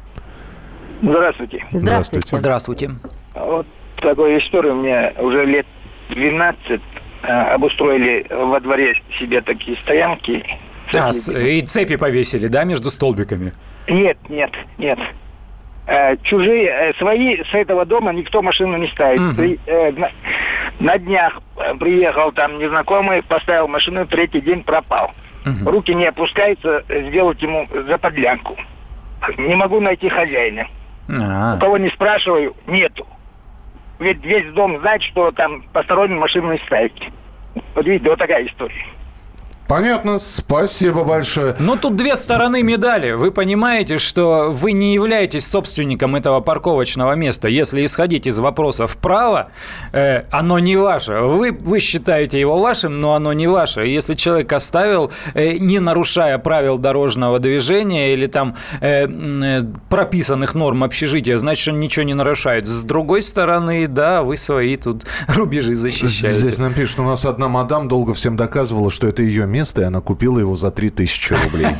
[1.01, 1.65] Здравствуйте.
[1.71, 2.35] Здравствуйте.
[2.35, 2.91] Здравствуйте.
[3.35, 3.65] Вот
[3.97, 4.71] такая история.
[4.71, 5.65] У меня уже лет
[6.09, 6.81] 12
[7.23, 10.43] э, обустроили во дворе себе такие стоянки.
[10.93, 13.53] А, с, и цепи повесили, да, между столбиками?
[13.87, 14.99] Нет, нет, нет.
[15.85, 19.19] Э, чужие, э, свои с этого дома никто машину не ставит.
[19.19, 19.57] Угу.
[19.67, 19.91] Э,
[20.79, 25.11] На днях э, приехал там незнакомый, поставил машину, третий день пропал.
[25.45, 25.71] Угу.
[25.71, 28.57] Руки не опускаются сделать ему за подлянку.
[29.37, 30.67] Не могу найти хозяина.
[31.09, 31.55] А-а-а.
[31.55, 33.05] У кого не спрашиваю, нету.
[33.99, 37.09] Ведь весь дом знает, что там постороннюю машину не ставить.
[37.75, 38.85] Вот видите, вот такая история.
[39.69, 41.55] Понятно, спасибо большое.
[41.59, 43.11] Ну, тут две стороны медали.
[43.11, 47.47] Вы понимаете, что вы не являетесь собственником этого парковочного места.
[47.47, 49.51] Если исходить из вопросов права,
[49.91, 51.19] э, оно не ваше.
[51.19, 53.81] Вы, вы считаете его вашим, но оно не ваше.
[53.81, 60.83] Если человек оставил, э, не нарушая правил дорожного движения или там э, э, прописанных норм
[60.83, 62.65] общежития, значит, он ничего не нарушает.
[62.65, 66.39] С другой стороны, да, вы свои тут рубежи защищаете.
[66.39, 69.81] Здесь нам пишут, у нас одна мадам долго всем доказывала, что это ее место место,
[69.81, 71.75] и она купила его за 3000 рублей.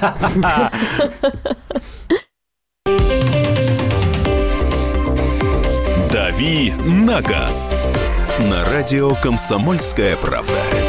[6.12, 7.76] «Дави на газ»
[8.40, 10.89] на радио «Комсомольская правда».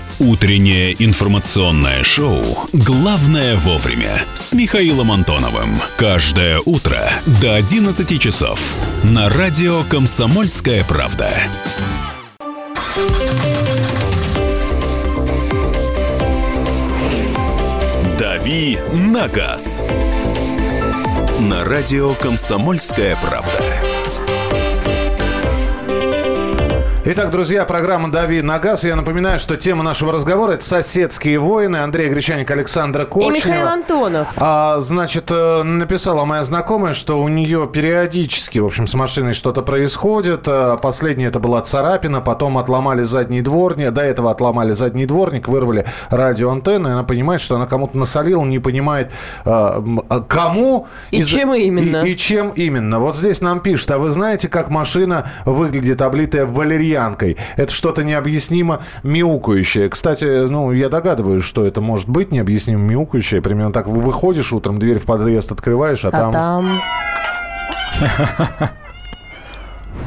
[0.21, 2.43] Утреннее информационное шоу
[2.73, 5.81] «Главное вовремя» с Михаилом Антоновым.
[5.97, 7.09] Каждое утро
[7.41, 8.59] до 11 часов
[9.03, 11.31] на радио «Комсомольская правда».
[18.19, 19.81] «Дави на газ»
[21.39, 23.90] на радио «Комсомольская правда».
[27.13, 28.85] Итак, друзья, программа «Дави на газ».
[28.85, 31.75] Я напоминаю, что тема нашего разговора– это соседские войны.
[31.75, 33.33] Андрей Гречаник, Александра Кочнева.
[33.33, 34.29] И Михаил Антонов.
[34.37, 39.61] А, значит, э, написала моя знакомая, что у нее периодически, в общем, с машиной что-то
[39.61, 40.47] происходит.
[40.47, 45.85] Э, Последняя это была царапина, потом отломали задний дворник, до этого отломали задний дворник, вырвали
[46.11, 46.87] радиоантенны.
[46.87, 49.11] Она понимает, что она кому-то насолила, не понимает,
[49.43, 49.81] э,
[50.29, 50.87] кому.
[51.09, 52.05] И, и чем именно.
[52.05, 53.01] И, и чем именно.
[53.01, 57.00] Вот здесь нам пишут, а вы знаете, как машина выглядит, облитая валерьянкой?
[57.01, 57.37] Валерьянкой.
[57.57, 59.89] Это что-то необъяснимо мяукающее.
[59.89, 63.41] Кстати, ну, я догадываюсь, что это может быть необъяснимо мяукающее.
[63.41, 63.87] Примерно так.
[63.87, 66.31] Выходишь утром, дверь в подъезд открываешь, а, а там...
[66.31, 66.81] там...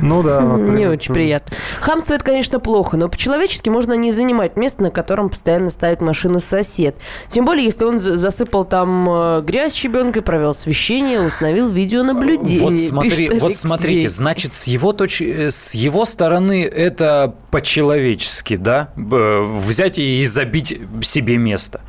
[0.00, 0.40] Ну да.
[0.40, 1.56] Не очень приятно.
[1.80, 6.40] Хамство это, конечно, плохо, но по-человечески можно не занимать место, на котором постоянно ставит машину
[6.40, 6.96] сосед.
[7.28, 12.60] Тем более, если он засыпал там э, грязь щебенкой, провел освещение, установил видеонаблюдение.
[12.60, 15.22] Вот, смотри, вот смотрите, значит, с его, точ...
[15.22, 18.90] Э, с его стороны это по-человечески, да?
[18.96, 21.80] Взять и забить себе место.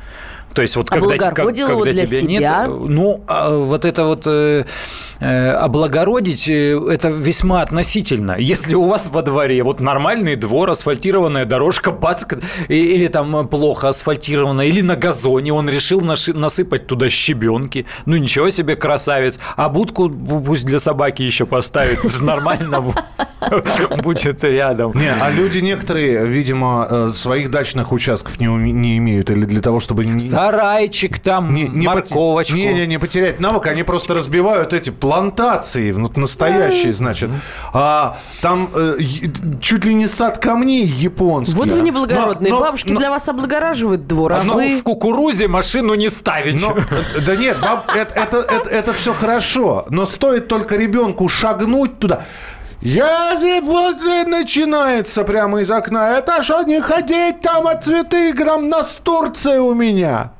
[0.56, 2.26] То есть вот когда, как, когда тебя себя?
[2.26, 4.64] нет, ну а вот это вот э,
[5.20, 8.36] облагородить э, это весьма относительно.
[8.38, 12.24] Если у вас во дворе вот нормальный двор, асфальтированная дорожка, бац,
[12.68, 18.76] или там плохо асфальтировано, или на газоне он решил насыпать туда щебенки, ну ничего себе
[18.76, 22.80] красавец, а будку пусть для собаки еще поставит, нормально
[24.02, 24.92] будет рядом.
[24.94, 29.80] Не, а люди некоторые, видимо, э, своих дачных участков не, не имеют или для того,
[29.80, 32.56] чтобы сарайчик там, не, не морковочку.
[32.56, 37.30] Не, не, не потерять навык, они просто разбивают эти плантации, вот настоящие, значит.
[37.72, 38.96] А там э,
[39.60, 41.56] чуть ли не сад камней японский.
[41.56, 42.52] Вот вы неблагородные.
[42.52, 44.76] Но, но, Бабушки но, для вас облагораживают двор, а но, вы...
[44.76, 46.60] в кукурузе машину не ставить.
[46.60, 46.76] Но,
[47.24, 52.22] да нет, баб, это, это, это, это все хорошо, но стоит только ребенку шагнуть туда.
[52.82, 56.18] Я вот начинается прямо из окна.
[56.18, 60.32] Это что, не ходить там, а цветы грамм на Турция у меня?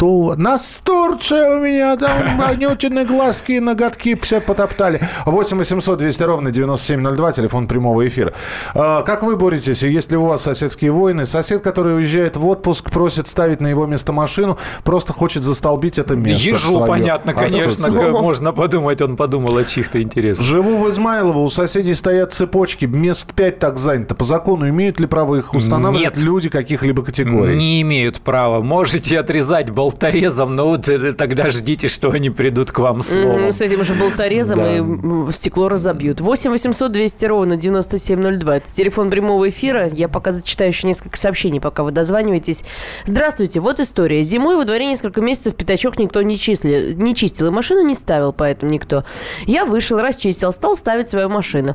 [0.00, 0.34] Что?
[0.36, 5.06] Настурция у меня там анютины глазки и ноготки все потоптали.
[5.26, 8.32] 8 800 200 ровно 9702, телефон прямого эфира.
[8.74, 9.82] А, как вы боретесь?
[9.82, 11.26] Есть ли у вас соседские войны?
[11.26, 16.16] Сосед, который уезжает в отпуск, просит ставить на его место машину, просто хочет застолбить это
[16.16, 16.48] место.
[16.48, 17.90] Ежу, понятно, конечно.
[17.90, 20.46] Можно подумать, он подумал о чьих-то интересах.
[20.46, 24.14] Живу в Измайлово, у соседей стоят цепочки, мест 5 так занято.
[24.14, 26.24] По закону имеют ли право их устанавливать Нет.
[26.24, 27.56] люди каких-либо категорий?
[27.56, 28.62] Не имеют права.
[28.62, 33.48] Можете отрезать вязать болторезом, но вот э, тогда ждите, что они придут к вам словом.
[33.48, 34.76] Mm, с этим же болторезом да.
[34.76, 36.20] и стекло разобьют.
[36.20, 38.56] 8 800 200 ровно 9702.
[38.58, 39.88] Это телефон прямого эфира.
[39.88, 42.64] Я пока зачитаю еще несколько сообщений, пока вы дозваниваетесь.
[43.06, 44.22] Здравствуйте, вот история.
[44.22, 48.32] Зимой во дворе несколько месяцев пятачок никто не, числил, не чистил, и машину не ставил,
[48.32, 49.04] поэтому никто.
[49.46, 51.74] Я вышел, расчистил, стал ставить свою машину.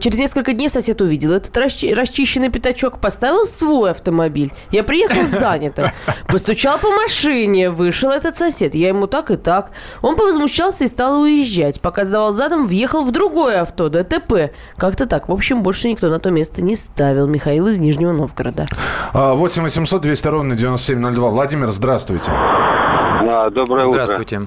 [0.00, 4.52] Через несколько дней сосед увидел этот расчищенный пятачок, поставил свой автомобиль.
[4.72, 5.92] Я приехал занято.
[6.26, 8.74] Постучал по машине вышел этот сосед.
[8.74, 9.70] Я ему так и так.
[10.02, 11.80] Он повозмущался и стал уезжать.
[11.80, 14.52] Пока сдавал задом, въехал в другое авто, ДТП.
[14.76, 15.28] Как-то так.
[15.28, 17.26] В общем, больше никто на то место не ставил.
[17.26, 18.66] Михаил из Нижнего Новгорода.
[19.12, 21.30] 8 800 200 ровно 9702.
[21.30, 22.30] Владимир, здравствуйте.
[22.30, 24.38] А, доброе здравствуйте.
[24.38, 24.46] утро.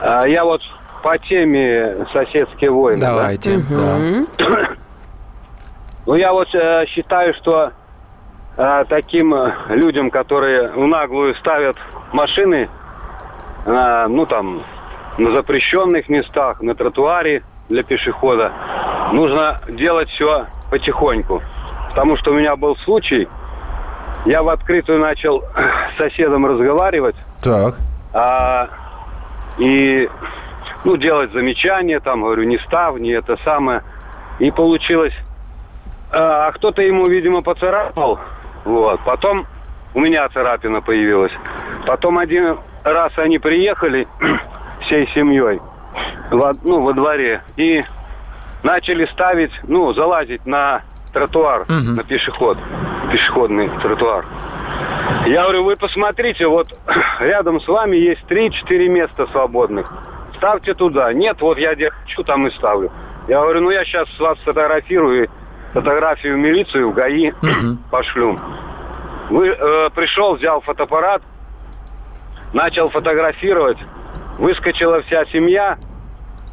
[0.00, 0.60] А, я вот
[1.02, 3.00] по теме соседские войны.
[3.00, 3.62] Давайте.
[3.70, 3.98] Да?
[4.38, 4.68] Да.
[6.06, 7.72] Ну, я вот э, считаю, что
[8.60, 9.34] э, таким
[9.68, 11.76] людям, которые в наглую ставят
[12.12, 12.68] машины,
[13.64, 14.62] э, ну, там,
[15.18, 18.52] на запрещенных местах, на тротуаре для пешехода,
[19.12, 21.42] нужно делать все потихоньку.
[21.88, 23.28] Потому что у меня был случай,
[24.26, 25.42] я в открытую начал
[25.94, 27.16] с соседом разговаривать.
[27.42, 27.76] Так.
[28.12, 28.68] А,
[29.58, 30.08] и,
[30.84, 33.82] ну, делать замечания, там, говорю, не став, не это самое.
[34.38, 35.14] И получилось
[36.12, 38.18] а, а кто-то ему, видимо, поцарапал.
[38.64, 39.00] Вот.
[39.04, 39.46] Потом
[39.94, 41.32] у меня царапина появилась.
[41.86, 44.06] Потом один раз они приехали
[44.82, 45.60] всей семьей
[46.30, 47.84] во, ну, во дворе и
[48.62, 50.82] начали ставить, ну, залазить на
[51.12, 51.72] тротуар, угу.
[51.72, 52.58] на пешеход,
[53.10, 54.24] пешеходный тротуар.
[55.26, 56.68] Я говорю, вы посмотрите, вот
[57.20, 59.92] рядом с вами есть 3-4 места свободных.
[60.36, 61.12] Ставьте туда.
[61.12, 62.90] Нет, вот я где хочу, там и ставлю.
[63.28, 65.28] Я говорю, ну я сейчас вас сфотографирую
[65.72, 67.78] фотографию в милицию, в ГАИ угу.
[67.90, 68.38] пошлю.
[69.30, 71.22] Вы, э, пришел, взял фотоаппарат,
[72.52, 73.78] начал фотографировать,
[74.38, 75.78] выскочила вся семья,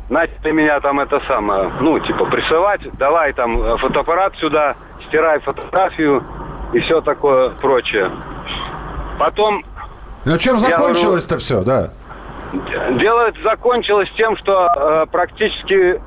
[0.10, 4.76] начали меня там это самое, ну, типа, прессовать, давай там э, фотоаппарат сюда,
[5.08, 6.24] стирай фотографию
[6.74, 8.12] и все такое прочее.
[9.18, 9.64] Потом...
[10.26, 11.90] Ну, чем закончилось-то все, да?
[12.92, 16.02] Дело закончилось тем, что э, практически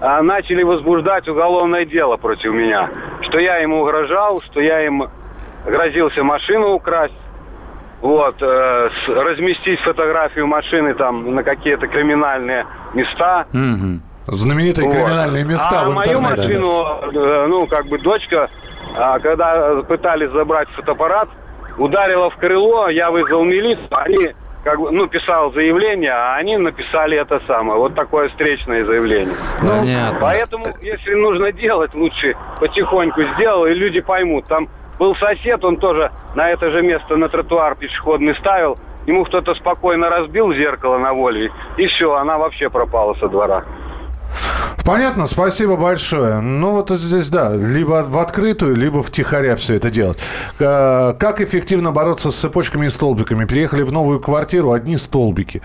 [0.00, 2.90] начали возбуждать уголовное дело против меня.
[3.22, 5.08] Что я ему угрожал, что я им
[5.64, 7.14] грозился машину украсть.
[8.00, 13.46] Вот, э, с, разместить фотографию машины там на какие-то криминальные места.
[13.50, 14.34] Угу.
[14.34, 14.94] Знаменитые вот.
[14.94, 18.50] криминальные места а в мою машину, э, ну, как бы дочка,
[18.94, 21.30] э, когда пытались забрать фотоаппарат,
[21.78, 24.34] ударила в крыло, я вызвал милицию, они
[24.64, 27.78] как бы, ну, писал заявление, а они написали это самое.
[27.78, 29.34] Вот такое встречное заявление.
[29.62, 30.18] Ну, Понятно.
[30.20, 34.46] Поэтому, если нужно делать, лучше потихоньку сделал, и люди поймут.
[34.46, 38.78] Там был сосед, он тоже на это же место на тротуар пешеходный ставил.
[39.06, 43.64] Ему кто-то спокойно разбил зеркало на Вольве, и все, она вообще пропала со двора.
[44.84, 46.40] Понятно, спасибо большое.
[46.40, 50.18] Ну, вот здесь, да, либо в открытую, либо в тихоря все это делать.
[50.58, 53.46] Э, как эффективно бороться с цепочками и столбиками?
[53.46, 55.62] Приехали в новую квартиру, одни столбики.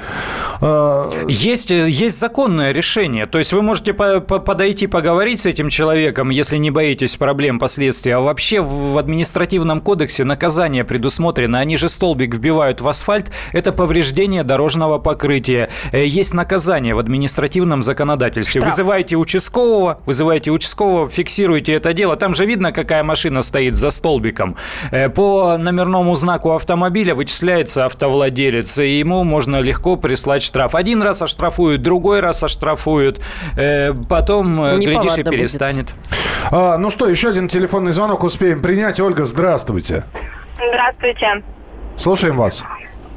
[0.62, 3.26] Э, есть, есть законное решение.
[3.26, 7.60] То есть вы можете по -по подойти поговорить с этим человеком, если не боитесь проблем,
[7.60, 8.14] последствий.
[8.14, 11.60] А вообще в административном кодексе наказание предусмотрено.
[11.60, 13.32] Они же столбик вбивают в асфальт.
[13.52, 15.68] Это повреждение дорожного покрытия.
[15.92, 18.62] Э, есть наказание в административном законодательстве.
[18.62, 18.72] Штраф.
[18.72, 22.16] Вызываете вызываете участкового, вызываете участкового, фиксируете это дело.
[22.16, 24.56] Там же видно, какая машина стоит за столбиком.
[24.92, 30.76] Э, по номерному знаку автомобиля вычисляется автовладелец, и ему можно легко прислать штраф.
[30.76, 33.20] Один раз оштрафуют, другой раз оштрафуют,
[33.58, 35.96] э, потом, э, глядишь, и перестанет.
[36.52, 39.00] А, ну что, еще один телефонный звонок успеем принять.
[39.00, 40.04] Ольга, здравствуйте.
[40.56, 41.44] Здравствуйте.
[41.98, 42.64] Слушаем вас.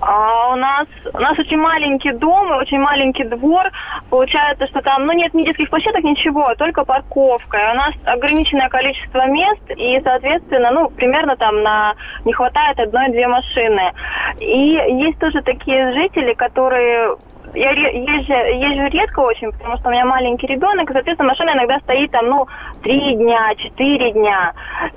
[0.04, 3.70] А у нас у нас очень маленький дом и очень маленький двор.
[4.10, 7.56] Получается, что там, ну, нет ни детских площадок, ничего, только парковка.
[7.56, 11.94] И у нас ограниченное количество мест, и, соответственно, ну, примерно там на
[12.24, 13.92] не хватает одной-две машины.
[14.40, 14.70] И
[15.06, 17.16] есть тоже такие жители, которые
[17.54, 21.78] я езжу, езжу редко очень, потому что у меня маленький ребенок, и, соответственно, машина иногда
[21.80, 22.46] стоит там, ну,
[22.82, 24.52] три дня, четыре дня.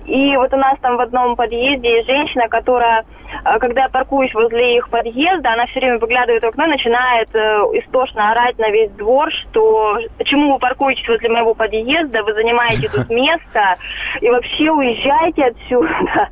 [0.05, 3.05] И вот у нас там в одном подъезде есть женщина, которая,
[3.43, 7.29] э, когда я паркуюсь возле их подъезда, она все время выглядывает в окно и начинает
[7.35, 7.39] э,
[7.73, 13.09] истошно орать на весь двор, что почему вы паркуетесь возле моего подъезда, вы занимаете тут
[13.09, 13.75] место,
[14.21, 16.29] и вообще уезжайте отсюда.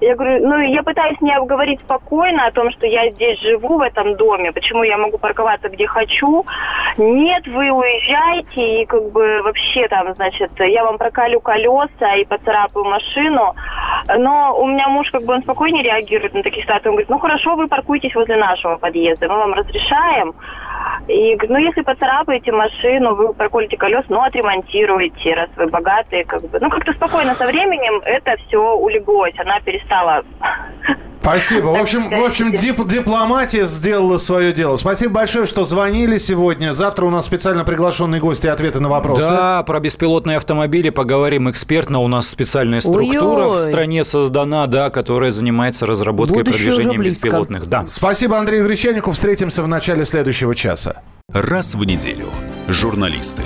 [0.00, 3.82] Я говорю, ну, я пытаюсь не обговорить спокойно о том, что я здесь живу, в
[3.82, 6.44] этом доме, почему я могу парковаться где хочу.
[7.02, 12.84] Нет, вы уезжаете, и как бы вообще там, значит, я вам прокалю колеса и поцарапаю
[12.84, 13.54] машину.
[14.18, 16.88] Но у меня муж, как бы, он спокойнее реагирует на такие ситуации.
[16.88, 20.34] Он говорит, ну, хорошо, вы паркуйтесь возле нашего подъезда, мы вам разрешаем.
[21.08, 26.58] И, ну, если поцарапаете машину, вы проколите колес, ну, отремонтируете, раз вы богатые, как бы.
[26.60, 29.34] Ну, как-то спокойно со временем это все улеглось.
[29.38, 30.22] Она перестала
[31.22, 31.66] Спасибо.
[31.66, 34.76] В общем, в общем дип, дипломатия сделала свое дело.
[34.76, 36.72] Спасибо большое, что звонили сегодня.
[36.72, 39.28] Завтра у нас специально приглашенные гости и ответы на вопросы.
[39.28, 41.98] Да, про беспилотные автомобили поговорим экспертно.
[41.98, 43.58] У нас специальная структура Ой-ой.
[43.58, 47.68] в стране создана, да, которая занимается разработкой Будущее и продвижением беспилотных.
[47.68, 47.84] Да.
[47.86, 49.12] Спасибо Андрею Гречанику.
[49.12, 51.02] Встретимся в начале следующего часа.
[51.32, 52.28] Раз в неделю
[52.66, 53.42] журналисты,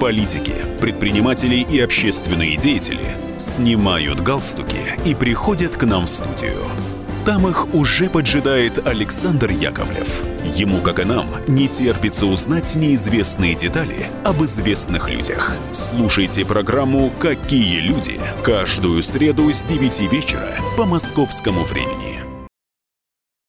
[0.00, 6.62] политики, предприниматели и общественные деятели снимают галстуки и приходят к нам в студию–
[7.30, 10.22] там их уже поджидает Александр Яковлев.
[10.56, 15.52] Ему, как и нам, не терпится узнать неизвестные детали об известных людях.
[15.70, 22.29] Слушайте программу «Какие люди» каждую среду с 9 вечера по московскому времени.